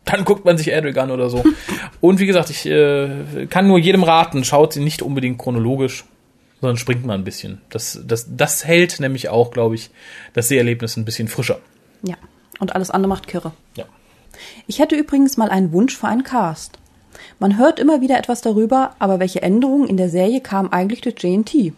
[0.05, 1.45] Dann guckt man sich Edric an oder so.
[2.01, 6.05] Und wie gesagt, ich äh, kann nur jedem raten, schaut sie nicht unbedingt chronologisch,
[6.61, 7.61] sondern springt mal ein bisschen.
[7.71, 9.91] Das, das, das hält nämlich auch, glaube ich,
[10.33, 11.59] das Seherlebnis ein bisschen frischer.
[12.03, 12.17] Ja,
[12.61, 13.53] und alles andere macht Kirre.
[13.77, 13.85] Ja.
[14.67, 16.79] Ich hätte übrigens mal einen Wunsch für einen Cast.
[17.39, 21.17] Man hört immer wieder etwas darüber, aber welche Änderungen in der Serie kamen eigentlich durch
[21.23, 21.73] JT?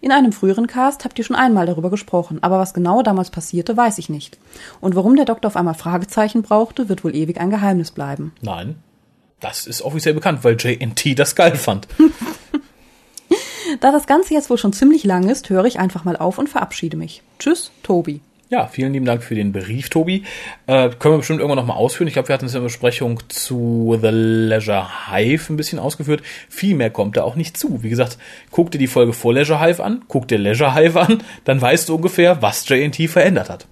[0.00, 3.76] In einem früheren Cast habt ihr schon einmal darüber gesprochen, aber was genau damals passierte,
[3.76, 4.38] weiß ich nicht.
[4.80, 8.32] Und warum der Doktor auf einmal Fragezeichen brauchte, wird wohl ewig ein Geheimnis bleiben.
[8.40, 8.76] Nein.
[9.40, 11.86] Das ist offiziell bekannt, weil JNT das geil fand.
[13.80, 16.48] Da das Ganze jetzt wohl schon ziemlich lang ist, höre ich einfach mal auf und
[16.48, 17.22] verabschiede mich.
[17.38, 18.20] Tschüss, Tobi.
[18.48, 20.22] Ja, vielen lieben Dank für den Brief, Tobi.
[20.68, 22.06] Äh, können wir bestimmt irgendwann nochmal ausführen.
[22.06, 26.22] Ich glaube, wir hatten es in der Besprechung zu The Leisure Hive ein bisschen ausgeführt.
[26.48, 27.82] Viel mehr kommt da auch nicht zu.
[27.82, 28.18] Wie gesagt,
[28.52, 31.88] guck dir die Folge vor Leisure Hive an, guck dir Leisure Hive an, dann weißt
[31.88, 33.66] du ungefähr, was JNT verändert hat.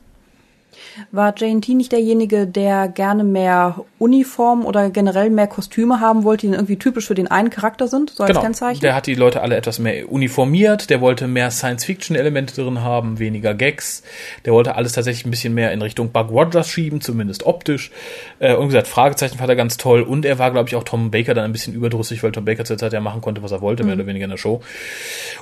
[1.13, 6.53] War JT nicht derjenige, der gerne mehr Uniform oder generell mehr Kostüme haben wollte, die
[6.53, 8.43] dann irgendwie typisch für den einen Charakter sind, so als Genau.
[8.43, 8.81] Kennzeichen?
[8.81, 13.55] Der hat die Leute alle etwas mehr uniformiert, der wollte mehr Science-Fiction-Elemente drin haben, weniger
[13.55, 14.03] Gags.
[14.45, 17.91] Der wollte alles tatsächlich ein bisschen mehr in Richtung Bug Rogers schieben, zumindest optisch.
[18.39, 20.03] Äh, und gesagt, Fragezeichen fand er ganz toll.
[20.03, 22.65] Und er war, glaube ich, auch Tom Baker dann ein bisschen überdrüssig, weil Tom Baker
[22.65, 24.61] zur Zeit ja machen konnte, was er wollte, mehr oder weniger in der Show.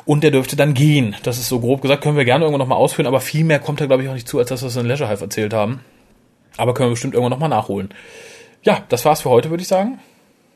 [0.05, 1.15] Und der dürfte dann gehen.
[1.23, 3.81] Das ist so grob gesagt, können wir gerne irgendwann nochmal ausführen, aber viel mehr kommt
[3.81, 5.81] da, glaube ich, auch nicht zu, als das, was in Leisure Hive erzählt haben.
[6.57, 7.93] Aber können wir bestimmt irgendwann nochmal nachholen.
[8.63, 9.99] Ja, das war's für heute, würde ich sagen.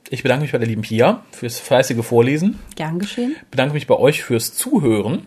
[0.09, 2.61] Ich bedanke mich bei der lieben Pia fürs fleißige Vorlesen.
[2.77, 3.35] Gern geschehen.
[3.51, 5.27] Bedanke mich bei euch fürs Zuhören.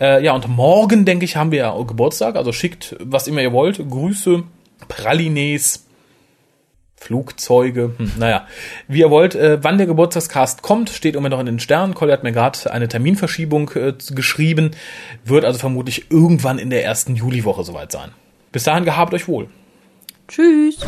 [0.00, 2.36] Äh, ja, und morgen, denke ich, haben wir ja Geburtstag.
[2.36, 3.78] Also schickt, was immer ihr wollt.
[3.78, 4.44] Grüße,
[4.88, 5.86] Pralines,
[6.96, 8.46] Flugzeuge, hm, naja,
[8.88, 9.34] wie ihr wollt.
[9.34, 11.92] Äh, wann der Geburtstagscast kommt, steht im Moment noch in den Sternen.
[11.92, 14.70] Colli hat mir gerade eine Terminverschiebung äh, geschrieben.
[15.22, 18.12] Wird also vermutlich irgendwann in der ersten Juliwoche soweit sein.
[18.54, 19.48] Bis dahin gehabt euch wohl.
[20.28, 20.78] Tschüss.